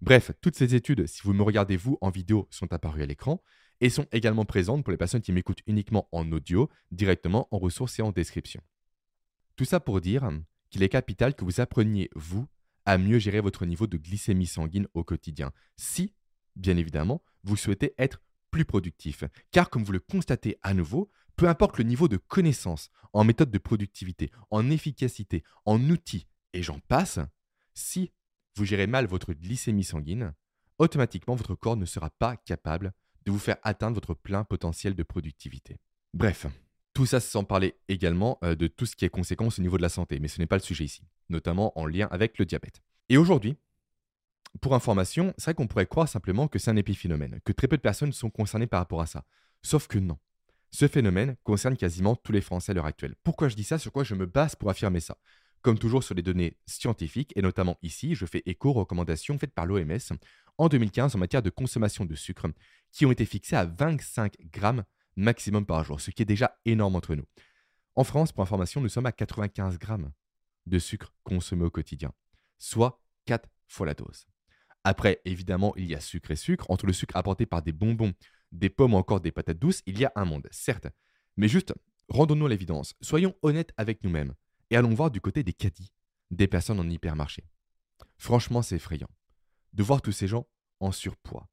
Bref, 0.00 0.30
toutes 0.40 0.56
ces 0.56 0.74
études, 0.74 1.06
si 1.06 1.22
vous 1.22 1.32
me 1.32 1.42
regardez 1.42 1.76
vous 1.76 1.98
en 2.00 2.10
vidéo, 2.10 2.46
sont 2.50 2.72
apparues 2.72 3.02
à 3.02 3.06
l'écran 3.06 3.42
et 3.80 3.90
sont 3.90 4.06
également 4.12 4.44
présentes 4.44 4.84
pour 4.84 4.90
les 4.90 4.96
personnes 4.96 5.22
qui 5.22 5.32
m'écoutent 5.32 5.62
uniquement 5.66 6.08
en 6.12 6.30
audio, 6.32 6.68
directement 6.90 7.48
en 7.50 7.58
ressources 7.58 7.98
et 7.98 8.02
en 8.02 8.12
description. 8.12 8.60
Tout 9.56 9.64
ça 9.64 9.80
pour 9.80 10.00
dire 10.00 10.28
qu'il 10.70 10.82
est 10.82 10.88
capital 10.88 11.34
que 11.34 11.44
vous 11.44 11.60
appreniez, 11.60 12.10
vous, 12.14 12.46
à 12.84 12.96
mieux 12.96 13.18
gérer 13.18 13.40
votre 13.40 13.66
niveau 13.66 13.86
de 13.86 13.96
glycémie 13.96 14.46
sanguine 14.46 14.86
au 14.94 15.04
quotidien, 15.04 15.52
si, 15.76 16.14
bien 16.56 16.76
évidemment, 16.76 17.22
vous 17.42 17.56
souhaitez 17.56 17.94
être 17.98 18.22
plus 18.50 18.64
productif. 18.64 19.24
Car 19.50 19.70
comme 19.70 19.84
vous 19.84 19.92
le 19.92 20.00
constatez 20.00 20.58
à 20.62 20.74
nouveau, 20.74 21.10
peu 21.36 21.48
importe 21.48 21.78
le 21.78 21.84
niveau 21.84 22.08
de 22.08 22.16
connaissance 22.16 22.90
en 23.12 23.24
méthode 23.24 23.50
de 23.50 23.58
productivité, 23.58 24.30
en 24.50 24.70
efficacité, 24.70 25.44
en 25.64 25.80
outils, 25.90 26.26
et 26.52 26.62
j'en 26.62 26.80
passe, 26.80 27.20
si 27.74 28.12
vous 28.56 28.64
gérez 28.64 28.86
mal 28.86 29.06
votre 29.06 29.32
glycémie 29.32 29.84
sanguine, 29.84 30.34
automatiquement 30.78 31.36
votre 31.36 31.54
corps 31.54 31.76
ne 31.76 31.84
sera 31.84 32.10
pas 32.10 32.36
capable 32.36 32.92
de 33.24 33.30
vous 33.30 33.38
faire 33.38 33.58
atteindre 33.62 33.94
votre 33.94 34.14
plein 34.14 34.44
potentiel 34.44 34.94
de 34.94 35.02
productivité. 35.02 35.78
Bref, 36.14 36.46
tout 36.94 37.06
ça 37.06 37.20
sans 37.20 37.44
parler 37.44 37.76
également 37.88 38.38
euh, 38.42 38.54
de 38.54 38.66
tout 38.66 38.86
ce 38.86 38.96
qui 38.96 39.04
est 39.04 39.10
conséquence 39.10 39.58
au 39.58 39.62
niveau 39.62 39.76
de 39.76 39.82
la 39.82 39.88
santé, 39.88 40.18
mais 40.18 40.28
ce 40.28 40.40
n'est 40.40 40.46
pas 40.46 40.56
le 40.56 40.62
sujet 40.62 40.84
ici, 40.84 41.02
notamment 41.28 41.78
en 41.78 41.86
lien 41.86 42.08
avec 42.10 42.38
le 42.38 42.46
diabète. 42.46 42.82
Et 43.08 43.16
aujourd'hui, 43.16 43.56
pour 44.60 44.74
information, 44.74 45.34
c'est 45.36 45.44
vrai 45.44 45.54
qu'on 45.54 45.66
pourrait 45.66 45.86
croire 45.86 46.08
simplement 46.08 46.48
que 46.48 46.58
c'est 46.58 46.70
un 46.70 46.76
épiphénomène, 46.76 47.40
que 47.44 47.52
très 47.52 47.68
peu 47.68 47.76
de 47.76 47.82
personnes 47.82 48.12
sont 48.12 48.30
concernées 48.30 48.66
par 48.66 48.80
rapport 48.80 49.00
à 49.00 49.06
ça. 49.06 49.24
Sauf 49.62 49.86
que 49.86 49.98
non. 49.98 50.18
Ce 50.70 50.86
phénomène 50.86 51.36
concerne 51.44 51.76
quasiment 51.76 52.16
tous 52.16 52.32
les 52.32 52.40
Français 52.40 52.72
à 52.72 52.74
l'heure 52.74 52.86
actuelle. 52.86 53.14
Pourquoi 53.24 53.48
je 53.48 53.56
dis 53.56 53.64
ça? 53.64 53.78
Sur 53.78 53.92
quoi 53.92 54.04
je 54.04 54.14
me 54.14 54.26
base 54.26 54.54
pour 54.54 54.70
affirmer 54.70 55.00
ça? 55.00 55.16
Comme 55.62 55.78
toujours 55.78 56.04
sur 56.04 56.14
les 56.14 56.22
données 56.22 56.56
scientifiques, 56.66 57.32
et 57.36 57.42
notamment 57.42 57.78
ici, 57.82 58.14
je 58.14 58.26
fais 58.26 58.42
écho 58.46 58.70
aux 58.70 58.74
recommandations 58.74 59.38
faites 59.38 59.54
par 59.54 59.66
l'OMS 59.66 59.98
en 60.58 60.68
2015 60.68 61.14
en 61.14 61.18
matière 61.18 61.42
de 61.42 61.50
consommation 61.50 62.04
de 62.04 62.14
sucre, 62.14 62.48
qui 62.92 63.06
ont 63.06 63.12
été 63.12 63.24
fixées 63.24 63.56
à 63.56 63.64
25 63.64 64.34
grammes 64.52 64.84
maximum 65.16 65.66
par 65.66 65.84
jour, 65.84 66.00
ce 66.00 66.10
qui 66.10 66.22
est 66.22 66.26
déjà 66.26 66.58
énorme 66.64 66.96
entre 66.96 67.14
nous. 67.14 67.24
En 67.96 68.04
France, 68.04 68.30
pour 68.30 68.42
information, 68.42 68.80
nous 68.80 68.88
sommes 68.88 69.06
à 69.06 69.12
95 69.12 69.78
grammes 69.78 70.12
de 70.66 70.78
sucre 70.78 71.12
consommé 71.24 71.64
au 71.64 71.70
quotidien, 71.70 72.12
soit 72.58 73.02
4 73.24 73.48
fois 73.66 73.86
la 73.86 73.94
dose. 73.94 74.26
Après, 74.84 75.20
évidemment, 75.24 75.74
il 75.76 75.86
y 75.86 75.94
a 75.94 76.00
sucre 76.00 76.30
et 76.30 76.36
sucre. 76.36 76.70
Entre 76.70 76.86
le 76.86 76.92
sucre 76.92 77.16
apporté 77.16 77.46
par 77.46 77.62
des 77.62 77.72
bonbons, 77.72 78.12
des 78.52 78.70
pommes 78.70 78.94
ou 78.94 78.96
encore 78.96 79.20
des 79.20 79.32
patates 79.32 79.58
douces, 79.58 79.82
il 79.86 79.98
y 79.98 80.04
a 80.04 80.12
un 80.16 80.24
monde, 80.24 80.48
certes. 80.50 80.88
Mais 81.36 81.48
juste, 81.48 81.74
rendons-nous 82.08 82.48
l'évidence. 82.48 82.94
Soyons 83.00 83.34
honnêtes 83.42 83.72
avec 83.76 84.02
nous-mêmes 84.02 84.34
et 84.70 84.76
allons 84.76 84.94
voir 84.94 85.10
du 85.10 85.20
côté 85.20 85.42
des 85.42 85.52
caddies, 85.52 85.92
des 86.30 86.48
personnes 86.48 86.80
en 86.80 86.88
hypermarché. 86.88 87.44
Franchement, 88.16 88.62
c'est 88.62 88.76
effrayant 88.76 89.08
de 89.74 89.82
voir 89.82 90.02
tous 90.02 90.12
ces 90.12 90.26
gens 90.26 90.46
en 90.80 90.92
surpoids. 90.92 91.48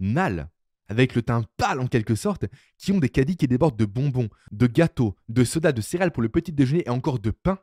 Nal, 0.00 0.50
avec 0.88 1.14
le 1.14 1.22
teint 1.22 1.44
pâle 1.56 1.80
en 1.80 1.86
quelque 1.86 2.14
sorte, 2.14 2.46
qui 2.78 2.92
ont 2.92 2.98
des 2.98 3.08
caddies 3.08 3.36
qui 3.36 3.46
débordent 3.46 3.76
de 3.76 3.84
bonbons, 3.84 4.28
de 4.50 4.66
gâteaux, 4.66 5.14
de 5.28 5.44
sodas, 5.44 5.72
de 5.72 5.80
céréales 5.80 6.12
pour 6.12 6.22
le 6.22 6.28
petit 6.28 6.52
déjeuner 6.52 6.82
et 6.86 6.90
encore 6.90 7.18
de 7.18 7.30
pain, 7.30 7.58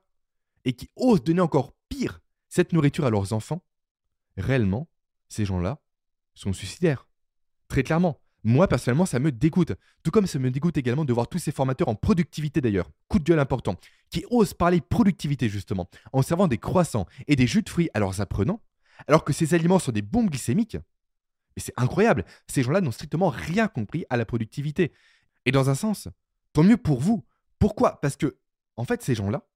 et 0.65 0.73
qui 0.73 0.89
osent 0.95 1.23
donner 1.23 1.41
encore 1.41 1.73
pire 1.89 2.21
cette 2.47 2.73
nourriture 2.73 3.05
à 3.05 3.09
leurs 3.09 3.33
enfants. 3.33 3.63
Réellement, 4.37 4.87
ces 5.29 5.45
gens-là 5.45 5.81
sont 6.33 6.53
suicidaires. 6.53 7.07
Très 7.67 7.83
clairement. 7.83 8.19
Moi, 8.43 8.67
personnellement, 8.67 9.05
ça 9.05 9.19
me 9.19 9.31
dégoûte. 9.31 9.73
Tout 10.03 10.11
comme 10.11 10.27
ça 10.27 10.39
me 10.39 10.51
dégoûte 10.51 10.77
également 10.77 11.03
de 11.03 11.11
voir 11.11 11.27
tous 11.27 11.39
ces 11.39 11.51
formateurs 11.51 11.89
en 11.89 11.95
productivité 11.95 12.61
d'ailleurs, 12.61 12.89
coup 13.09 13.19
de 13.19 13.23
gueule 13.23 13.39
important, 13.39 13.75
qui 14.09 14.25
osent 14.29 14.53
parler 14.53 14.79
productivité 14.79 15.49
justement, 15.49 15.89
en 16.13 16.21
servant 16.21 16.47
des 16.47 16.57
croissants 16.57 17.07
et 17.27 17.35
des 17.35 17.47
jus 17.47 17.61
de 17.61 17.69
fruits 17.69 17.89
à 17.93 17.99
leurs 17.99 18.21
apprenants, 18.21 18.61
alors 19.07 19.25
que 19.25 19.33
ces 19.33 19.53
aliments 19.53 19.79
sont 19.79 19.91
des 19.91 20.01
bombes 20.01 20.29
glycémiques. 20.29 20.77
Mais 21.55 21.63
c'est 21.63 21.73
incroyable. 21.75 22.23
Ces 22.47 22.63
gens-là 22.63 22.81
n'ont 22.81 22.91
strictement 22.91 23.29
rien 23.29 23.67
compris 23.67 24.05
à 24.09 24.15
la 24.15 24.25
productivité. 24.25 24.93
Et 25.45 25.51
dans 25.51 25.69
un 25.69 25.75
sens, 25.75 26.07
tant 26.53 26.63
mieux 26.63 26.77
pour 26.77 26.99
vous. 26.99 27.25
Pourquoi? 27.59 27.99
Parce 27.99 28.15
que, 28.15 28.37
en 28.77 28.85
fait, 28.85 29.01
ces 29.01 29.15
gens-là, 29.15 29.47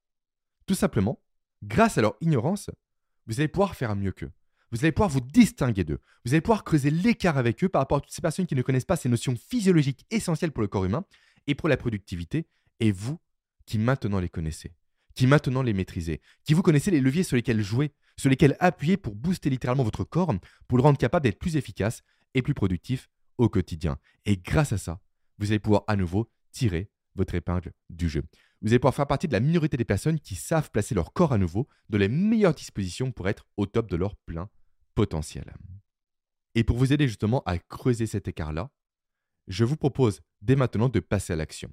tout 0.66 0.74
simplement, 0.74 1.22
grâce 1.62 1.98
à 1.98 2.02
leur 2.02 2.16
ignorance, 2.20 2.70
vous 3.26 3.40
allez 3.40 3.48
pouvoir 3.48 3.74
faire 3.76 3.94
mieux 3.94 4.12
qu'eux. 4.12 4.32
Vous 4.72 4.78
allez 4.84 4.92
pouvoir 4.92 5.10
vous 5.10 5.20
distinguer 5.20 5.84
d'eux. 5.84 6.00
Vous 6.24 6.32
allez 6.32 6.40
pouvoir 6.40 6.64
creuser 6.64 6.90
l'écart 6.90 7.36
avec 7.36 7.62
eux 7.62 7.68
par 7.68 7.82
rapport 7.82 7.98
à 7.98 8.00
toutes 8.00 8.12
ces 8.12 8.22
personnes 8.22 8.46
qui 8.46 8.54
ne 8.54 8.62
connaissent 8.62 8.86
pas 8.86 8.96
ces 8.96 9.10
notions 9.10 9.36
physiologiques 9.36 10.06
essentielles 10.10 10.50
pour 10.50 10.62
le 10.62 10.68
corps 10.68 10.86
humain 10.86 11.04
et 11.46 11.54
pour 11.54 11.68
la 11.68 11.76
productivité, 11.76 12.46
et 12.80 12.90
vous 12.90 13.18
qui 13.66 13.78
maintenant 13.78 14.18
les 14.18 14.30
connaissez, 14.30 14.72
qui 15.14 15.26
maintenant 15.26 15.62
les 15.62 15.74
maîtrisez, 15.74 16.22
qui 16.44 16.54
vous 16.54 16.62
connaissez 16.62 16.90
les 16.90 17.02
leviers 17.02 17.22
sur 17.22 17.36
lesquels 17.36 17.60
jouer, 17.60 17.92
sur 18.16 18.30
lesquels 18.30 18.56
appuyer 18.60 18.96
pour 18.96 19.14
booster 19.14 19.50
littéralement 19.50 19.84
votre 19.84 20.04
corps, 20.04 20.34
pour 20.68 20.78
le 20.78 20.82
rendre 20.82 20.98
capable 20.98 21.24
d'être 21.24 21.38
plus 21.38 21.56
efficace 21.56 22.00
et 22.32 22.40
plus 22.40 22.54
productif 22.54 23.10
au 23.36 23.50
quotidien. 23.50 23.98
Et 24.24 24.38
grâce 24.38 24.72
à 24.72 24.78
ça, 24.78 25.00
vous 25.36 25.50
allez 25.50 25.58
pouvoir 25.58 25.84
à 25.86 25.96
nouveau 25.96 26.30
tirer 26.50 26.90
votre 27.14 27.34
épingle 27.34 27.72
du 27.90 28.08
jeu. 28.08 28.22
Vous 28.62 28.68
allez 28.68 28.78
pouvoir 28.78 28.94
faire 28.94 29.06
partie 29.06 29.28
de 29.28 29.32
la 29.34 29.40
minorité 29.40 29.76
des 29.76 29.84
personnes 29.84 30.18
qui 30.18 30.34
savent 30.34 30.70
placer 30.70 30.94
leur 30.94 31.12
corps 31.12 31.34
à 31.34 31.38
nouveau 31.38 31.68
dans 31.90 31.98
les 31.98 32.08
meilleures 32.08 32.54
dispositions 32.54 33.12
pour 33.12 33.28
être 33.28 33.44
au 33.58 33.66
top 33.66 33.90
de 33.90 33.96
leur 33.96 34.16
plein 34.16 34.48
potentiel. 34.94 35.54
Et 36.54 36.64
pour 36.64 36.76
vous 36.76 36.92
aider 36.92 37.08
justement 37.08 37.42
à 37.46 37.58
creuser 37.58 38.06
cet 38.06 38.28
écart-là, 38.28 38.70
je 39.48 39.64
vous 39.64 39.76
propose 39.76 40.20
dès 40.40 40.56
maintenant 40.56 40.88
de 40.88 41.00
passer 41.00 41.32
à 41.32 41.36
l'action, 41.36 41.70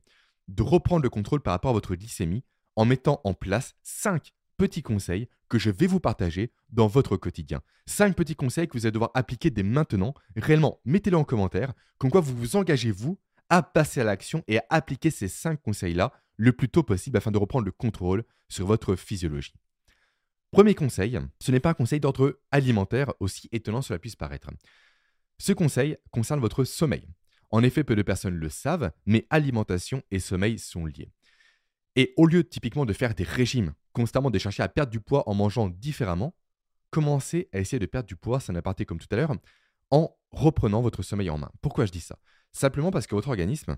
de 0.48 0.64
reprendre 0.64 1.04
le 1.04 1.10
contrôle 1.10 1.42
par 1.42 1.54
rapport 1.54 1.72
à 1.72 1.74
votre 1.74 1.96
glycémie 1.96 2.44
en 2.76 2.86
mettant 2.86 3.22
en 3.24 3.34
place 3.34 3.76
5 3.84 4.32
petits 4.58 4.82
conseils 4.82 5.28
que 5.48 5.60
je 5.60 5.70
vais 5.70 5.88
vous 5.88 6.00
partager 6.00 6.52
dans 6.70 6.88
votre 6.88 7.18
quotidien. 7.18 7.62
5 7.88 8.16
petits 8.16 8.36
conseils 8.36 8.68
que 8.68 8.78
vous 8.78 8.86
allez 8.86 8.92
devoir 8.92 9.12
appliquer 9.14 9.50
dès 9.50 9.64
maintenant. 9.64 10.14
Réellement, 10.36 10.80
mettez-les 10.86 11.16
en 11.16 11.24
commentaire, 11.24 11.74
comme 11.98 12.12
quoi 12.12 12.22
vous 12.22 12.36
vous 12.36 12.56
engagez, 12.56 12.92
vous, 12.92 13.20
à 13.50 13.64
passer 13.64 14.02
à 14.02 14.04
l'action 14.04 14.44
et 14.48 14.60
à 14.60 14.66
appliquer 14.70 15.12
ces 15.12 15.28
5 15.28 15.62
conseils-là 15.62 16.14
le 16.38 16.54
plus 16.54 16.70
tôt 16.70 16.84
possible 16.84 17.18
afin 17.18 17.32
de 17.32 17.38
reprendre 17.38 17.66
le 17.66 17.72
contrôle 17.72 18.24
sur 18.48 18.66
votre 18.66 18.96
physiologie. 18.96 19.54
Premier 20.52 20.74
conseil, 20.74 21.20
ce 21.40 21.52
n'est 21.52 21.60
pas 21.60 21.70
un 21.70 21.76
conseil 21.76 22.00
d'ordre 22.00 22.40
alimentaire, 22.52 23.14
aussi 23.20 23.50
étonnant 23.52 23.84
cela 23.84 24.00
puisse 24.00 24.16
paraître. 24.16 24.50
Ce 25.38 25.54
conseil 25.54 25.96
concerne 26.12 26.40
votre 26.40 26.64
sommeil. 26.64 27.08
En 27.52 27.64
effet, 27.64 27.84
peu 27.84 27.96
de 27.96 28.02
personnes 28.02 28.36
le 28.36 28.50
savent, 28.50 28.92
mais 29.06 29.28
alimentation 29.30 30.02
et 30.12 30.20
sommeil 30.20 30.58
sont 30.60 30.86
liés. 30.86 31.12
Et 31.96 32.14
au 32.18 32.26
lieu 32.26 32.44
typiquement 32.44 32.86
de 32.86 32.94
faire 32.94 33.14
des 33.14 33.24
régimes, 33.24 33.74
constamment 33.94 34.32
de 34.32 34.40
chercher 34.40 34.64
à 34.64 34.70
perdre 34.70 34.92
du 34.92 35.00
poids 35.00 35.28
en 35.30 35.34
mangeant 35.34 35.70
différemment, 35.70 36.36
commencez 36.90 37.50
à 37.54 37.60
essayer 37.60 37.80
de 37.80 37.86
perdre 37.86 38.08
du 38.08 38.16
poids, 38.16 38.40
c'est 38.40 38.52
un 38.52 38.56
aparté 38.56 38.86
comme 38.86 39.00
tout 39.00 39.08
à 39.12 39.16
l'heure, 39.16 39.36
en 39.92 40.16
reprenant 40.32 40.82
votre 40.82 41.04
sommeil 41.04 41.30
en 41.30 41.38
main. 41.38 41.52
Pourquoi 41.62 41.86
je 41.86 41.92
dis 41.92 42.00
ça? 42.00 42.20
Simplement 42.52 42.92
parce 42.92 43.08
que 43.08 43.16
votre 43.16 43.30
organisme, 43.30 43.78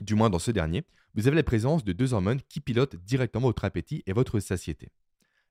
du 0.00 0.14
moins 0.14 0.30
dans 0.30 0.38
ce 0.38 0.50
dernier, 0.50 0.84
vous 1.14 1.26
avez 1.26 1.36
la 1.36 1.42
présence 1.42 1.84
de 1.84 1.92
deux 1.92 2.12
hormones 2.12 2.40
qui 2.48 2.60
pilotent 2.60 2.96
directement 2.96 3.46
votre 3.46 3.64
appétit 3.64 4.02
et 4.06 4.12
votre 4.12 4.40
satiété. 4.40 4.90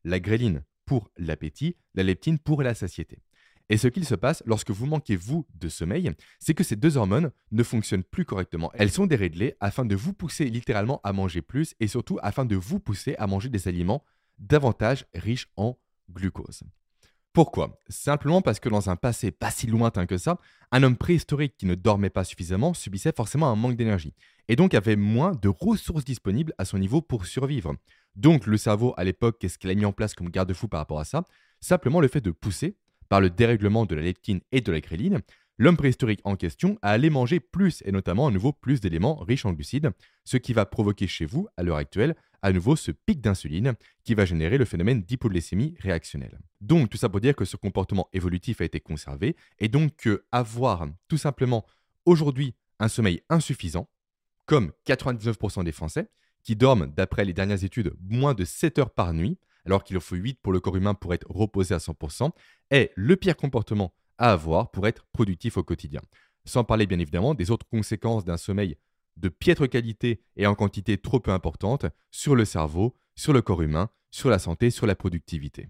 La 0.07 0.21
gréline 0.21 0.63
pour 0.85 1.11
l'appétit, 1.17 1.75
la 1.93 2.01
leptine 2.01 2.39
pour 2.39 2.63
la 2.63 2.73
satiété. 2.73 3.19
Et 3.67 3.75
ce 3.75 3.89
qu'il 3.89 4.05
se 4.05 4.15
passe 4.15 4.41
lorsque 4.45 4.71
vous 4.71 4.85
manquez, 4.85 5.17
vous, 5.17 5.45
de 5.55 5.67
sommeil, 5.67 6.13
c'est 6.39 6.53
que 6.53 6.63
ces 6.63 6.77
deux 6.77 6.95
hormones 6.95 7.29
ne 7.51 7.61
fonctionnent 7.61 8.05
plus 8.05 8.23
correctement. 8.23 8.71
Elles 8.73 8.89
sont 8.89 9.05
déréglées 9.05 9.55
afin 9.59 9.83
de 9.83 9.97
vous 9.97 10.13
pousser 10.13 10.45
littéralement 10.45 11.01
à 11.03 11.11
manger 11.11 11.41
plus 11.41 11.75
et 11.81 11.87
surtout 11.87 12.19
afin 12.21 12.45
de 12.45 12.55
vous 12.55 12.79
pousser 12.79 13.15
à 13.17 13.27
manger 13.27 13.49
des 13.49 13.67
aliments 13.67 14.01
davantage 14.39 15.05
riches 15.13 15.49
en 15.57 15.77
glucose. 16.09 16.63
Pourquoi? 17.37 17.79
Simplement 17.87 18.41
parce 18.41 18.59
que 18.59 18.67
dans 18.67 18.89
un 18.89 18.95
passé 18.95 19.29
pas 19.29 19.51
si 19.51 19.67
lointain 19.67 20.07
que 20.07 20.17
ça, 20.17 20.39
un 20.71 20.81
homme 20.81 20.97
préhistorique 20.97 21.53
qui 21.55 21.67
ne 21.67 21.75
dormait 21.75 22.09
pas 22.09 22.23
suffisamment 22.23 22.73
subissait 22.73 23.13
forcément 23.15 23.51
un 23.51 23.55
manque 23.55 23.75
d'énergie 23.75 24.15
et 24.47 24.55
donc 24.55 24.73
avait 24.73 24.95
moins 24.95 25.33
de 25.39 25.47
ressources 25.47 26.03
disponibles 26.03 26.55
à 26.57 26.65
son 26.65 26.79
niveau 26.79 26.99
pour 26.99 27.27
survivre. 27.27 27.75
Donc 28.15 28.47
le 28.47 28.57
cerveau 28.57 28.95
à 28.97 29.03
l'époque, 29.03 29.37
qu'est-ce 29.39 29.59
qu'il 29.59 29.69
a 29.69 29.75
mis 29.75 29.85
en 29.85 29.91
place 29.91 30.15
comme 30.15 30.31
garde-fou 30.31 30.67
par 30.67 30.79
rapport 30.79 30.99
à 30.99 31.05
ça? 31.05 31.25
Simplement 31.59 32.01
le 32.01 32.07
fait 32.07 32.21
de 32.21 32.31
pousser 32.31 32.75
par 33.07 33.21
le 33.21 33.29
dérèglement 33.29 33.85
de 33.85 33.93
la 33.93 34.01
leptine 34.01 34.41
et 34.51 34.61
de 34.61 34.71
la 34.71 34.81
gréline, 34.81 35.21
l'homme 35.57 35.77
préhistorique 35.77 36.21
en 36.23 36.35
question 36.35 36.77
a 36.81 36.91
allé 36.91 37.09
manger 37.09 37.39
plus 37.39 37.81
et 37.85 37.91
notamment 37.91 38.27
à 38.27 38.31
nouveau 38.31 38.53
plus 38.53 38.79
d'éléments 38.79 39.15
riches 39.15 39.45
en 39.45 39.53
glucides, 39.53 39.91
ce 40.23 40.37
qui 40.37 40.53
va 40.53 40.65
provoquer 40.65 41.07
chez 41.07 41.25
vous, 41.25 41.47
à 41.57 41.63
l'heure 41.63 41.77
actuelle, 41.77 42.15
à 42.41 42.51
nouveau 42.51 42.75
ce 42.75 42.91
pic 42.91 43.21
d'insuline 43.21 43.73
qui 44.03 44.13
va 44.13 44.25
générer 44.25 44.57
le 44.57 44.65
phénomène 44.65 45.01
d'hypoglycémie 45.01 45.75
réactionnelle. 45.79 46.39
Donc 46.61 46.89
tout 46.89 46.97
ça 46.97 47.09
pour 47.09 47.19
dire 47.19 47.35
que 47.35 47.45
ce 47.45 47.57
comportement 47.57 48.07
évolutif 48.13 48.61
a 48.61 48.65
été 48.65 48.79
conservé 48.79 49.35
et 49.59 49.67
donc 49.67 49.95
que 49.95 50.25
avoir 50.31 50.87
tout 51.07 51.17
simplement 51.17 51.65
aujourd'hui 52.05 52.53
un 52.79 52.87
sommeil 52.87 53.21
insuffisant, 53.29 53.89
comme 54.45 54.71
99% 54.85 55.63
des 55.63 55.71
Français, 55.71 56.07
qui 56.43 56.55
dorment, 56.55 56.87
d'après 56.87 57.25
les 57.25 57.33
dernières 57.33 57.63
études, 57.63 57.93
moins 57.99 58.33
de 58.33 58.45
7 58.45 58.79
heures 58.79 58.91
par 58.91 59.13
nuit, 59.13 59.37
alors 59.65 59.83
qu'il 59.83 59.97
en 59.97 59.99
faut 59.99 60.15
8 60.15 60.39
pour 60.41 60.53
le 60.53 60.61
corps 60.61 60.77
humain 60.77 60.93
pour 60.93 61.13
être 61.13 61.25
reposé 61.29 61.75
à 61.75 61.79
100%, 61.79 62.31
est 62.71 62.91
le 62.95 63.17
pire 63.17 63.35
comportement 63.35 63.93
à 64.17 64.31
avoir 64.31 64.71
pour 64.71 64.87
être 64.87 65.05
productif 65.13 65.57
au 65.57 65.63
quotidien. 65.63 66.01
Sans 66.45 66.63
parler 66.63 66.85
bien 66.85 66.99
évidemment 66.99 67.33
des 67.33 67.51
autres 67.51 67.67
conséquences 67.67 68.25
d'un 68.25 68.37
sommeil 68.37 68.77
de 69.17 69.29
piètre 69.29 69.67
qualité 69.67 70.21
et 70.35 70.47
en 70.47 70.55
quantité 70.55 70.97
trop 70.97 71.19
peu 71.19 71.31
importante 71.31 71.85
sur 72.11 72.35
le 72.35 72.45
cerveau, 72.45 72.95
sur 73.15 73.33
le 73.33 73.41
corps 73.41 73.61
humain, 73.61 73.89
sur 74.11 74.29
la 74.29 74.39
santé, 74.39 74.69
sur 74.69 74.85
la 74.85 74.95
productivité. 74.95 75.69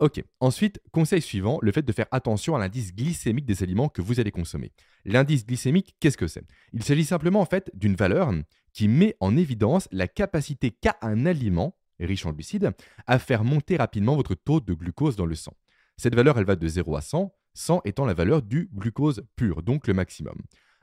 Ok, 0.00 0.22
ensuite, 0.38 0.80
conseil 0.92 1.20
suivant, 1.20 1.58
le 1.60 1.72
fait 1.72 1.82
de 1.82 1.92
faire 1.92 2.06
attention 2.12 2.54
à 2.54 2.58
l'indice 2.60 2.94
glycémique 2.94 3.46
des 3.46 3.64
aliments 3.64 3.88
que 3.88 4.02
vous 4.02 4.20
allez 4.20 4.30
consommer. 4.30 4.72
L'indice 5.04 5.44
glycémique, 5.44 5.96
qu'est-ce 5.98 6.16
que 6.16 6.28
c'est? 6.28 6.44
Il 6.72 6.84
s'agit 6.84 7.04
simplement 7.04 7.40
en 7.40 7.46
fait 7.46 7.70
d'une 7.74 7.96
valeur 7.96 8.32
qui 8.72 8.86
met 8.86 9.16
en 9.18 9.36
évidence 9.36 9.88
la 9.90 10.06
capacité 10.06 10.70
qu'a 10.70 10.96
un 11.02 11.26
aliment 11.26 11.74
riche 12.06 12.26
en 12.26 12.32
glucides, 12.32 12.70
à 13.06 13.18
faire 13.18 13.44
monter 13.44 13.76
rapidement 13.76 14.16
votre 14.16 14.34
taux 14.34 14.60
de 14.60 14.74
glucose 14.74 15.16
dans 15.16 15.26
le 15.26 15.34
sang. 15.34 15.54
Cette 15.96 16.14
valeur, 16.14 16.38
elle 16.38 16.44
va 16.44 16.54
de 16.54 16.68
0 16.68 16.94
à 16.94 17.00
100, 17.00 17.34
100 17.58 17.82
étant 17.84 18.06
la 18.06 18.14
valeur 18.14 18.42
du 18.42 18.70
glucose 18.72 19.22
pur, 19.36 19.62
donc 19.62 19.86
le 19.86 19.94
maximum. 19.94 20.36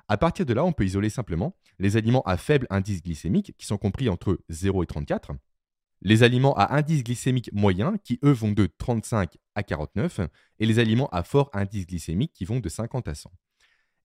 À 0.07 0.17
partir 0.17 0.45
de 0.45 0.53
là, 0.53 0.63
on 0.63 0.73
peut 0.73 0.85
isoler 0.85 1.09
simplement 1.09 1.55
les 1.79 1.97
aliments 1.97 2.21
à 2.23 2.38
faible 2.38 2.67
indice 2.69 3.01
glycémique, 3.01 3.53
qui 3.57 3.65
sont 3.65 3.77
compris 3.77 4.09
entre 4.09 4.39
0 4.49 4.83
et 4.83 4.85
34, 4.85 5.31
les 6.01 6.23
aliments 6.23 6.53
à 6.55 6.75
indice 6.75 7.03
glycémique 7.03 7.49
moyen, 7.53 7.97
qui 8.03 8.19
eux 8.23 8.31
vont 8.31 8.51
de 8.51 8.67
35 8.77 9.38
à 9.55 9.63
49, 9.63 10.19
et 10.59 10.65
les 10.65 10.77
aliments 10.79 11.09
à 11.09 11.23
fort 11.23 11.49
indice 11.53 11.88
glycémique, 11.88 12.33
qui 12.33 12.45
vont 12.45 12.59
de 12.59 12.69
50 12.69 13.07
à 13.07 13.15
100. 13.15 13.31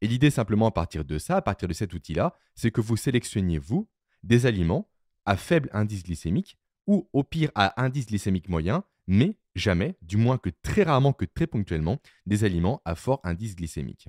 Et 0.00 0.06
l'idée 0.06 0.30
simplement 0.30 0.68
à 0.68 0.70
partir 0.70 1.04
de 1.04 1.18
ça, 1.18 1.36
à 1.36 1.42
partir 1.42 1.68
de 1.68 1.74
cet 1.74 1.92
outil-là, 1.92 2.34
c'est 2.54 2.70
que 2.70 2.80
vous 2.80 2.96
sélectionniez, 2.96 3.58
vous, 3.58 3.88
des 4.22 4.46
aliments 4.46 4.88
à 5.26 5.36
faible 5.36 5.68
indice 5.72 6.04
glycémique 6.04 6.56
ou 6.86 7.08
au 7.12 7.24
pire 7.24 7.50
à 7.54 7.82
indice 7.82 8.06
glycémique 8.06 8.48
moyen, 8.48 8.84
mais 9.06 9.36
jamais, 9.54 9.96
du 10.02 10.16
moins 10.16 10.38
que 10.38 10.50
très 10.62 10.82
rarement 10.82 11.12
que 11.12 11.24
très 11.24 11.46
ponctuellement, 11.46 11.98
des 12.26 12.44
aliments 12.44 12.80
à 12.84 12.94
fort 12.94 13.20
indice 13.24 13.56
glycémique. 13.56 14.08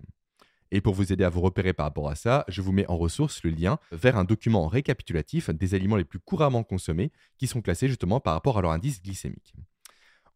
Et 0.71 0.79
pour 0.79 0.93
vous 0.93 1.11
aider 1.11 1.25
à 1.25 1.29
vous 1.29 1.41
repérer 1.41 1.73
par 1.73 1.85
rapport 1.85 2.09
à 2.09 2.15
ça, 2.15 2.45
je 2.47 2.61
vous 2.61 2.71
mets 2.71 2.87
en 2.87 2.97
ressource 2.97 3.43
le 3.43 3.49
lien 3.49 3.77
vers 3.91 4.17
un 4.17 4.23
document 4.23 4.67
récapitulatif 4.67 5.49
des 5.49 5.75
aliments 5.75 5.97
les 5.97 6.05
plus 6.05 6.19
couramment 6.19 6.63
consommés 6.63 7.11
qui 7.37 7.47
sont 7.47 7.61
classés 7.61 7.89
justement 7.89 8.21
par 8.21 8.33
rapport 8.33 8.57
à 8.57 8.61
leur 8.61 8.71
indice 8.71 9.01
glycémique. 9.01 9.53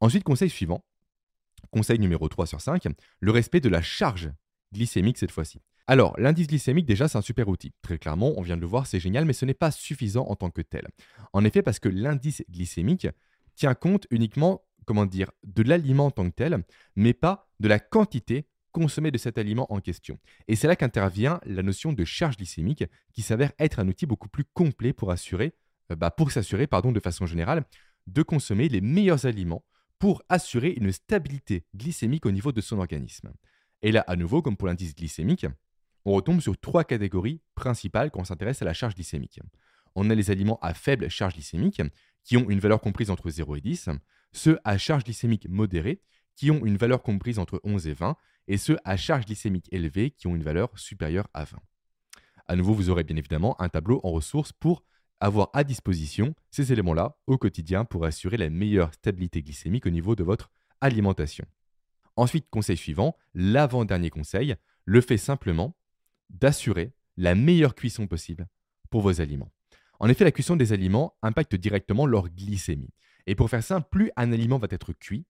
Ensuite, 0.01 0.25
conseil 0.25 0.49
suivant, 0.49 0.83
conseil 1.71 1.99
numéro 1.99 2.27
3 2.27 2.47
sur 2.47 2.59
5, 2.59 2.87
le 3.21 3.31
respect 3.31 3.61
de 3.61 3.69
la 3.69 3.81
charge 3.81 4.29
glycémique 4.73 5.17
cette 5.17 5.31
fois-ci. 5.31 5.61
Alors, 5.87 6.19
l'indice 6.19 6.47
glycémique, 6.47 6.85
déjà, 6.85 7.07
c'est 7.07 7.17
un 7.17 7.21
super 7.21 7.47
outil. 7.47 7.71
Très 7.81 7.99
clairement, 7.99 8.33
on 8.37 8.41
vient 8.41 8.55
de 8.57 8.61
le 8.61 8.67
voir, 8.67 8.87
c'est 8.87 8.99
génial, 8.99 9.23
mais 9.23 9.33
ce 9.33 9.45
n'est 9.45 9.53
pas 9.53 9.71
suffisant 9.71 10.25
en 10.25 10.35
tant 10.35 10.49
que 10.49 10.61
tel. 10.61 10.87
En 11.31 11.45
effet, 11.45 11.61
parce 11.61 11.79
que 11.79 11.89
l'indice 11.89 12.43
glycémique 12.49 13.07
tient 13.55 13.75
compte 13.75 14.07
uniquement, 14.09 14.64
comment 14.85 15.05
dire, 15.05 15.31
de 15.43 15.63
l'aliment 15.63 16.07
en 16.07 16.11
tant 16.11 16.29
que 16.29 16.35
tel, 16.35 16.63
mais 16.95 17.13
pas 17.13 17.49
de 17.59 17.67
la 17.67 17.79
quantité 17.79 18.47
consommée 18.71 19.11
de 19.11 19.17
cet 19.17 19.37
aliment 19.37 19.71
en 19.71 19.79
question. 19.79 20.19
Et 20.47 20.55
c'est 20.55 20.67
là 20.67 20.75
qu'intervient 20.75 21.39
la 21.45 21.63
notion 21.63 21.93
de 21.93 22.03
charge 22.03 22.35
glycémique, 22.35 22.83
qui 23.13 23.21
s'avère 23.21 23.53
être 23.57 23.79
un 23.79 23.87
outil 23.87 24.05
beaucoup 24.05 24.27
plus 24.27 24.43
complet 24.43 24.91
pour 24.91 25.11
assurer, 25.11 25.53
euh, 25.91 25.95
bah, 25.95 26.11
pour 26.11 26.31
s'assurer, 26.31 26.67
pardon, 26.67 26.91
de 26.91 26.99
façon 26.99 27.25
générale, 27.25 27.63
de 28.07 28.21
consommer 28.21 28.67
les 28.67 28.81
meilleurs 28.81 29.25
aliments 29.25 29.63
pour 29.97 30.23
assurer 30.27 30.71
une 30.71 30.91
stabilité 30.91 31.65
glycémique 31.73 32.25
au 32.25 32.31
niveau 32.31 32.51
de 32.51 32.59
son 32.61 32.77
organisme. 32.79 33.31
Et 33.81 33.91
là, 33.91 34.03
à 34.07 34.15
nouveau, 34.17 34.41
comme 34.41 34.57
pour 34.57 34.67
l'indice 34.67 34.93
glycémique, 34.93 35.45
on 36.03 36.13
retombe 36.13 36.41
sur 36.41 36.57
trois 36.59 36.83
catégories 36.83 37.41
principales 37.55 38.11
quand 38.11 38.21
on 38.21 38.25
s'intéresse 38.25 38.61
à 38.61 38.65
la 38.65 38.73
charge 38.73 38.95
glycémique. 38.95 39.39
On 39.95 40.09
a 40.09 40.15
les 40.15 40.31
aliments 40.31 40.59
à 40.61 40.73
faible 40.73 41.09
charge 41.09 41.35
glycémique, 41.35 41.81
qui 42.25 42.35
ont 42.35 42.49
une 42.49 42.59
valeur 42.59 42.81
comprise 42.81 43.09
entre 43.09 43.29
0 43.29 43.55
et 43.55 43.61
10, 43.61 43.89
ceux 44.33 44.59
à 44.65 44.77
charge 44.77 45.05
glycémique 45.05 45.47
modérée, 45.47 46.01
qui 46.35 46.51
ont 46.51 46.65
une 46.65 46.75
valeur 46.75 47.01
comprise 47.01 47.39
entre 47.39 47.61
11 47.63 47.87
et 47.87 47.93
20, 47.93 48.17
et 48.47 48.57
ceux 48.57 48.77
à 48.83 48.97
charge 48.97 49.25
glycémique 49.25 49.69
élevée, 49.71 50.11
qui 50.11 50.27
ont 50.27 50.35
une 50.35 50.43
valeur 50.43 50.77
supérieure 50.77 51.27
à 51.33 51.45
20. 51.45 51.57
À 52.47 52.55
nouveau, 52.55 52.73
vous 52.73 52.89
aurez 52.89 53.03
bien 53.03 53.15
évidemment 53.15 53.59
un 53.61 53.69
tableau 53.69 54.01
en 54.03 54.11
ressources 54.11 54.51
pour 54.51 54.83
avoir 55.19 55.49
à 55.53 55.63
disposition 55.63 56.35
ces 56.51 56.73
éléments-là 56.73 57.17
au 57.25 57.37
quotidien 57.37 57.85
pour 57.85 58.05
assurer 58.05 58.37
la 58.37 58.49
meilleure 58.49 58.93
stabilité 58.93 59.41
glycémique 59.41 59.85
au 59.85 59.89
niveau 59.89 60.15
de 60.15 60.23
votre 60.23 60.51
alimentation. 60.81 61.45
Ensuite, 62.17 62.47
conseil 62.49 62.77
suivant, 62.77 63.15
l'avant-dernier 63.33 64.09
conseil, 64.09 64.55
le 64.85 65.01
fait 65.01 65.17
simplement 65.17 65.75
d'assurer 66.29 66.93
la 67.17 67.35
meilleure 67.35 67.75
cuisson 67.75 68.07
possible 68.07 68.47
pour 68.89 69.01
vos 69.01 69.21
aliments. 69.21 69.51
En 69.99 70.09
effet, 70.09 70.23
la 70.23 70.31
cuisson 70.31 70.55
des 70.55 70.73
aliments 70.73 71.15
impacte 71.21 71.55
directement 71.55 72.05
leur 72.05 72.29
glycémie. 72.29 72.93
Et 73.27 73.35
pour 73.35 73.49
faire 73.49 73.63
simple, 73.63 73.87
plus 73.89 74.11
un 74.15 74.31
aliment 74.31 74.57
va 74.57 74.67
être 74.69 74.93
cuit, 74.93 75.25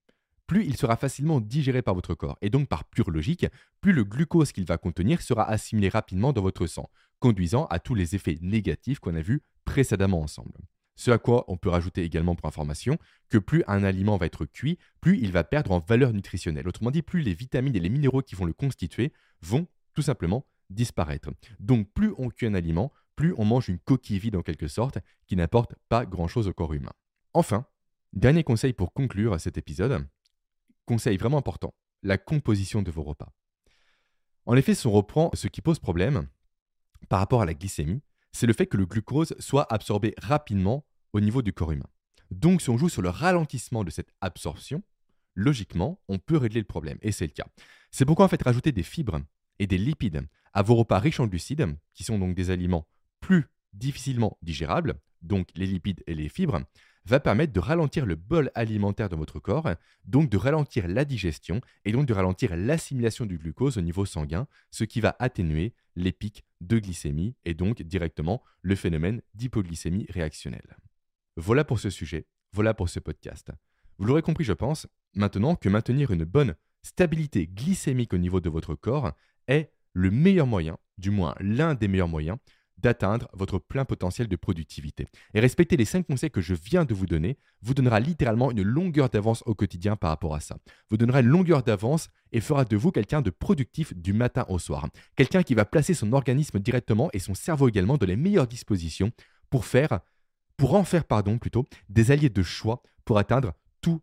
plus 0.47 0.65
il 0.65 0.77
sera 0.77 0.95
facilement 0.95 1.41
digéré 1.41 1.81
par 1.81 1.95
votre 1.95 2.13
corps. 2.13 2.37
Et 2.41 2.49
donc, 2.49 2.67
par 2.67 2.85
pure 2.85 3.09
logique, 3.09 3.47
plus 3.81 3.93
le 3.93 4.03
glucose 4.03 4.51
qu'il 4.51 4.65
va 4.65 4.77
contenir 4.77 5.21
sera 5.21 5.49
assimilé 5.49 5.89
rapidement 5.89 6.33
dans 6.33 6.41
votre 6.41 6.67
sang, 6.67 6.89
conduisant 7.19 7.65
à 7.67 7.79
tous 7.79 7.95
les 7.95 8.15
effets 8.15 8.37
négatifs 8.41 8.99
qu'on 8.99 9.15
a 9.15 9.21
vus 9.21 9.41
précédemment 9.63 10.21
ensemble. 10.21 10.53
Ce 10.97 11.11
à 11.11 11.17
quoi 11.17 11.43
on 11.49 11.57
peut 11.57 11.69
rajouter 11.69 12.03
également 12.03 12.35
pour 12.35 12.47
information 12.47 12.97
que 13.29 13.37
plus 13.37 13.63
un 13.67 13.83
aliment 13.83 14.17
va 14.17 14.27
être 14.27 14.45
cuit, 14.45 14.77
plus 15.01 15.19
il 15.19 15.31
va 15.31 15.43
perdre 15.43 15.71
en 15.71 15.79
valeur 15.79 16.13
nutritionnelle. 16.13 16.67
Autrement 16.67 16.91
dit, 16.91 17.01
plus 17.01 17.21
les 17.21 17.33
vitamines 17.33 17.75
et 17.75 17.81
les 17.81 17.89
minéraux 17.89 18.21
qui 18.21 18.35
vont 18.35 18.45
le 18.45 18.53
constituer 18.53 19.11
vont 19.41 19.67
tout 19.93 20.01
simplement 20.01 20.45
disparaître. 20.69 21.29
Donc 21.59 21.91
plus 21.93 22.13
on 22.17 22.29
cuit 22.29 22.47
un 22.47 22.53
aliment, 22.53 22.93
plus 23.15 23.33
on 23.37 23.45
mange 23.45 23.69
une 23.69 23.79
coquille 23.79 24.19
vide 24.19 24.35
en 24.35 24.41
quelque 24.41 24.67
sorte, 24.67 24.97
qui 25.27 25.35
n'apporte 25.35 25.75
pas 25.89 26.05
grand-chose 26.05 26.47
au 26.47 26.53
corps 26.53 26.73
humain. 26.73 26.93
Enfin, 27.33 27.65
dernier 28.13 28.43
conseil 28.43 28.73
pour 28.73 28.93
conclure 28.93 29.39
cet 29.39 29.57
épisode, 29.57 30.07
conseil 30.85 31.17
vraiment 31.17 31.37
important, 31.37 31.73
la 32.03 32.17
composition 32.17 32.81
de 32.81 32.91
vos 32.91 33.03
repas. 33.03 33.31
En 34.45 34.55
effet, 34.55 34.75
si 34.75 34.87
on 34.87 34.91
reprend 34.91 35.31
ce 35.33 35.47
qui 35.47 35.61
pose 35.61 35.79
problème 35.79 36.27
par 37.09 37.19
rapport 37.19 37.41
à 37.41 37.45
la 37.45 37.53
glycémie, 37.53 38.01
c'est 38.31 38.47
le 38.47 38.53
fait 38.53 38.67
que 38.67 38.77
le 38.77 38.85
glucose 38.85 39.33
soit 39.39 39.71
absorbé 39.73 40.13
rapidement 40.17 40.85
au 41.13 41.19
niveau 41.19 41.41
du 41.41 41.53
corps 41.53 41.71
humain. 41.71 41.89
Donc 42.31 42.61
si 42.61 42.69
on 42.69 42.77
joue 42.77 42.89
sur 42.89 43.01
le 43.01 43.09
ralentissement 43.09 43.83
de 43.83 43.89
cette 43.89 44.11
absorption, 44.21 44.83
logiquement, 45.35 46.01
on 46.07 46.19
peut 46.19 46.37
régler 46.37 46.59
le 46.59 46.65
problème, 46.65 46.97
et 47.01 47.11
c'est 47.11 47.25
le 47.25 47.31
cas. 47.31 47.47
C'est 47.91 48.05
pourquoi 48.05 48.25
en 48.25 48.27
fait 48.27 48.41
rajouter 48.41 48.71
des 48.71 48.83
fibres 48.83 49.21
et 49.59 49.67
des 49.67 49.77
lipides 49.77 50.27
à 50.53 50.61
vos 50.61 50.75
repas 50.75 50.99
riches 50.99 51.19
en 51.19 51.27
glucides, 51.27 51.77
qui 51.93 52.03
sont 52.03 52.19
donc 52.19 52.35
des 52.35 52.49
aliments 52.49 52.87
plus 53.25 53.45
difficilement 53.73 54.37
digérables, 54.43 54.93
donc 55.23 55.49
les 55.55 55.65
lipides 55.65 56.03
et 56.05 56.13
les 56.13 56.29
fibres, 56.29 56.61
va 57.07 57.19
permettre 57.19 57.53
de 57.53 57.59
ralentir 57.59 58.05
le 58.05 58.13
bol 58.13 58.51
alimentaire 58.53 59.09
de 59.09 59.15
votre 59.15 59.39
corps, 59.39 59.67
donc 60.05 60.29
de 60.29 60.37
ralentir 60.37 60.87
la 60.87 61.05
digestion 61.05 61.59
et 61.85 61.91
donc 61.91 62.05
de 62.05 62.13
ralentir 62.13 62.55
l'assimilation 62.55 63.25
du 63.25 63.39
glucose 63.39 63.79
au 63.79 63.81
niveau 63.81 64.05
sanguin, 64.05 64.47
ce 64.69 64.83
qui 64.83 65.01
va 65.01 65.15
atténuer 65.17 65.73
les 65.95 66.11
pics 66.11 66.45
de 66.61 66.77
glycémie 66.77 67.35
et 67.45 67.55
donc 67.55 67.81
directement 67.81 68.43
le 68.61 68.75
phénomène 68.75 69.23
d'hypoglycémie 69.33 70.05
réactionnelle. 70.09 70.77
Voilà 71.35 71.63
pour 71.63 71.79
ce 71.79 71.89
sujet, 71.89 72.27
voilà 72.53 72.75
pour 72.75 72.89
ce 72.89 72.99
podcast. 72.99 73.51
Vous 73.97 74.05
l'aurez 74.05 74.21
compris, 74.21 74.43
je 74.43 74.53
pense, 74.53 74.85
maintenant 75.15 75.55
que 75.55 75.69
maintenir 75.69 76.11
une 76.11 76.25
bonne 76.25 76.55
stabilité 76.83 77.47
glycémique 77.47 78.13
au 78.13 78.19
niveau 78.19 78.39
de 78.39 78.49
votre 78.49 78.75
corps 78.75 79.13
est 79.47 79.71
le 79.93 80.11
meilleur 80.11 80.45
moyen, 80.45 80.77
du 80.99 81.09
moins 81.09 81.33
l'un 81.39 81.73
des 81.73 81.87
meilleurs 81.87 82.07
moyens, 82.07 82.37
d'atteindre 82.77 83.27
votre 83.33 83.59
plein 83.59 83.85
potentiel 83.85 84.27
de 84.27 84.35
productivité. 84.35 85.07
Et 85.33 85.39
respecter 85.39 85.77
les 85.77 85.85
5 85.85 86.05
conseils 86.05 86.31
que 86.31 86.41
je 86.41 86.53
viens 86.53 86.85
de 86.85 86.93
vous 86.93 87.05
donner 87.05 87.37
vous 87.61 87.73
donnera 87.73 87.99
littéralement 87.99 88.51
une 88.51 88.63
longueur 88.63 89.09
d'avance 89.09 89.43
au 89.45 89.55
quotidien 89.55 89.95
par 89.95 90.09
rapport 90.09 90.35
à 90.35 90.39
ça. 90.39 90.57
Vous 90.89 90.97
donnera 90.97 91.21
une 91.21 91.27
longueur 91.27 91.63
d'avance 91.63 92.09
et 92.31 92.41
fera 92.41 92.65
de 92.65 92.77
vous 92.77 92.91
quelqu'un 92.91 93.21
de 93.21 93.29
productif 93.29 93.95
du 93.95 94.13
matin 94.13 94.45
au 94.49 94.59
soir. 94.59 94.87
Quelqu'un 95.15 95.43
qui 95.43 95.55
va 95.55 95.65
placer 95.65 95.93
son 95.93 96.13
organisme 96.13 96.59
directement 96.59 97.09
et 97.13 97.19
son 97.19 97.33
cerveau 97.33 97.69
également 97.69 97.97
dans 97.97 98.05
les 98.05 98.17
meilleures 98.17 98.47
dispositions 98.47 99.11
pour 99.49 99.65
faire 99.65 99.99
pour 100.57 100.75
en 100.75 100.83
faire 100.83 101.03
pardon 101.03 101.37
plutôt 101.37 101.65
des 101.89 102.11
alliés 102.11 102.29
de 102.29 102.43
choix 102.43 102.81
pour 103.03 103.17
atteindre 103.17 103.53
tous 103.81 104.01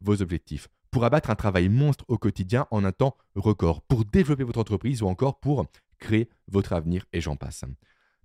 vos 0.00 0.20
objectifs, 0.22 0.68
pour 0.90 1.04
abattre 1.04 1.30
un 1.30 1.34
travail 1.34 1.68
monstre 1.68 2.04
au 2.08 2.18
quotidien 2.18 2.66
en 2.70 2.84
un 2.84 2.92
temps 2.92 3.16
record, 3.34 3.82
pour 3.82 4.04
développer 4.04 4.44
votre 4.44 4.60
entreprise 4.60 5.02
ou 5.02 5.06
encore 5.06 5.40
pour 5.40 5.66
créer 5.98 6.28
votre 6.48 6.72
avenir 6.72 7.06
et 7.12 7.20
j'en 7.20 7.36
passe. 7.36 7.64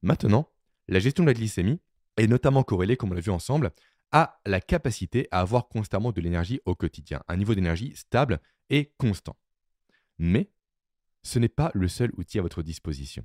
Maintenant, 0.01 0.49
la 0.87 0.99
gestion 0.99 1.23
de 1.23 1.29
la 1.29 1.33
glycémie 1.33 1.79
est 2.17 2.27
notamment 2.27 2.63
corrélée, 2.63 2.97
comme 2.97 3.11
on 3.11 3.15
l'a 3.15 3.21
vu 3.21 3.31
ensemble, 3.31 3.71
à 4.11 4.39
la 4.45 4.59
capacité 4.59 5.27
à 5.31 5.41
avoir 5.41 5.67
constamment 5.67 6.11
de 6.11 6.21
l'énergie 6.21 6.61
au 6.65 6.75
quotidien, 6.75 7.21
un 7.27 7.37
niveau 7.37 7.53
d'énergie 7.53 7.95
stable 7.95 8.39
et 8.69 8.93
constant. 8.97 9.37
Mais 10.17 10.51
ce 11.23 11.39
n'est 11.39 11.49
pas 11.49 11.71
le 11.73 11.87
seul 11.87 12.11
outil 12.17 12.39
à 12.39 12.41
votre 12.41 12.63
disposition. 12.63 13.23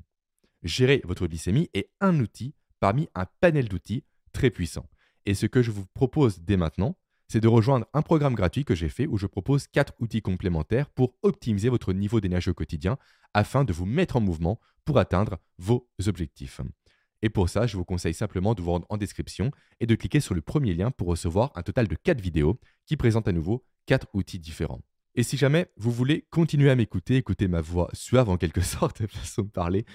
Gérer 0.63 1.01
votre 1.05 1.27
glycémie 1.27 1.71
est 1.75 1.91
un 2.01 2.19
outil 2.21 2.55
parmi 2.81 3.09
un 3.15 3.27
panel 3.41 3.69
d'outils 3.69 4.05
très 4.33 4.51
puissants. 4.51 4.89
Et 5.27 5.35
ce 5.35 5.47
que 5.47 5.63
je 5.63 5.71
vous 5.71 5.87
propose 5.87 6.41
dès 6.41 6.57
maintenant, 6.57 6.97
c'est 7.29 7.41
de 7.41 7.49
rejoindre 7.49 7.87
un 7.95 8.03
programme 8.03 8.35
gratuit 8.35 8.65
que 8.65 8.75
j'ai 8.75 8.89
fait 8.89 9.07
où 9.07 9.17
je 9.17 9.27
propose 9.27 9.67
quatre 9.67 9.95
outils 10.01 10.23
complémentaires 10.23 10.91
pour 10.91 11.15
optimiser 11.23 11.69
votre 11.69 11.93
niveau 11.93 12.21
d'énergie 12.21 12.51
au 12.51 12.55
quotidien 12.55 12.99
afin 13.35 13.65
de 13.65 13.73
vous 13.73 13.87
mettre 13.87 14.17
en 14.17 14.21
mouvement 14.21 14.59
pour 14.85 14.99
atteindre 14.99 15.39
vos 15.59 15.89
objectifs. 16.07 16.61
Et 17.23 17.31
pour 17.31 17.49
ça, 17.49 17.67
je 17.67 17.77
vous 17.77 17.85
conseille 17.85 18.15
simplement 18.15 18.55
de 18.55 18.63
vous 18.63 18.71
rendre 18.71 18.87
en 18.91 18.97
description 18.97 19.51
et 19.81 19.87
de 19.87 19.95
cliquer 19.95 20.21
sur 20.21 20.35
le 20.35 20.43
premier 20.43 20.75
lien 20.75 20.91
pour 20.91 21.09
recevoir 21.09 21.53
un 21.55 21.63
total 21.63 21.89
de 21.89 21.95
4 21.95 22.21
vidéos 22.21 22.61
qui 22.87 22.97
présentent 22.97 23.29
à 23.29 23.33
nouveau 23.33 23.65
4 23.87 24.09
outils 24.13 24.39
différents. 24.39 24.83
Et 25.17 25.23
si 25.23 25.37
jamais 25.37 25.69
vous 25.77 25.93
voulez 25.93 26.27
continuer 26.31 26.71
à 26.71 26.77
m'écouter, 26.77 27.17
écouter 27.17 27.47
ma 27.47 27.61
voix 27.61 27.89
suave 27.93 28.29
en 28.29 28.37
quelque 28.37 28.61
sorte, 28.63 29.07
façon 29.07 29.43
de 29.43 29.49
parler, 29.49 29.87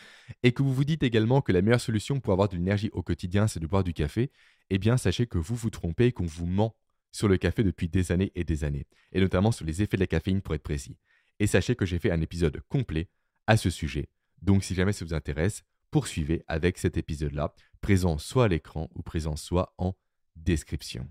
et 0.43 0.53
que 0.53 0.63
vous 0.63 0.73
vous 0.73 0.85
dites 0.85 1.03
également 1.03 1.41
que 1.41 1.51
la 1.51 1.61
meilleure 1.61 1.81
solution 1.81 2.19
pour 2.19 2.33
avoir 2.33 2.47
de 2.49 2.55
l'énergie 2.55 2.89
au 2.93 3.03
quotidien, 3.03 3.47
c'est 3.47 3.59
de 3.59 3.67
boire 3.67 3.83
du 3.83 3.93
café, 3.93 4.31
eh 4.69 4.77
bien 4.77 4.97
sachez 4.97 5.27
que 5.27 5.37
vous 5.37 5.55
vous 5.55 5.69
trompez 5.69 6.07
et 6.07 6.11
qu'on 6.11 6.25
vous 6.25 6.45
ment 6.45 6.75
sur 7.11 7.27
le 7.27 7.37
café 7.37 7.63
depuis 7.63 7.89
des 7.89 8.11
années 8.11 8.31
et 8.35 8.43
des 8.43 8.63
années, 8.63 8.87
et 9.11 9.19
notamment 9.19 9.51
sur 9.51 9.65
les 9.65 9.81
effets 9.81 9.97
de 9.97 10.01
la 10.01 10.07
caféine 10.07 10.41
pour 10.41 10.55
être 10.55 10.63
précis. 10.63 10.97
Et 11.39 11.47
sachez 11.47 11.75
que 11.75 11.85
j'ai 11.85 11.99
fait 11.99 12.11
un 12.11 12.21
épisode 12.21 12.61
complet 12.69 13.09
à 13.49 13.57
ce 13.57 13.71
sujet. 13.71 14.09
Donc 14.43 14.63
si 14.63 14.75
jamais 14.75 14.93
ça 14.93 15.03
vous 15.03 15.15
intéresse, 15.15 15.63
poursuivez 15.89 16.43
avec 16.47 16.77
cet 16.77 16.97
épisode-là, 16.97 17.55
présent 17.81 18.19
soit 18.19 18.45
à 18.45 18.47
l'écran 18.47 18.89
ou 18.93 19.01
présent 19.01 19.35
soit 19.35 19.73
en 19.79 19.95
description. 20.35 21.09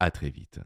À 0.00 0.10
très 0.10 0.28
vite. 0.28 0.58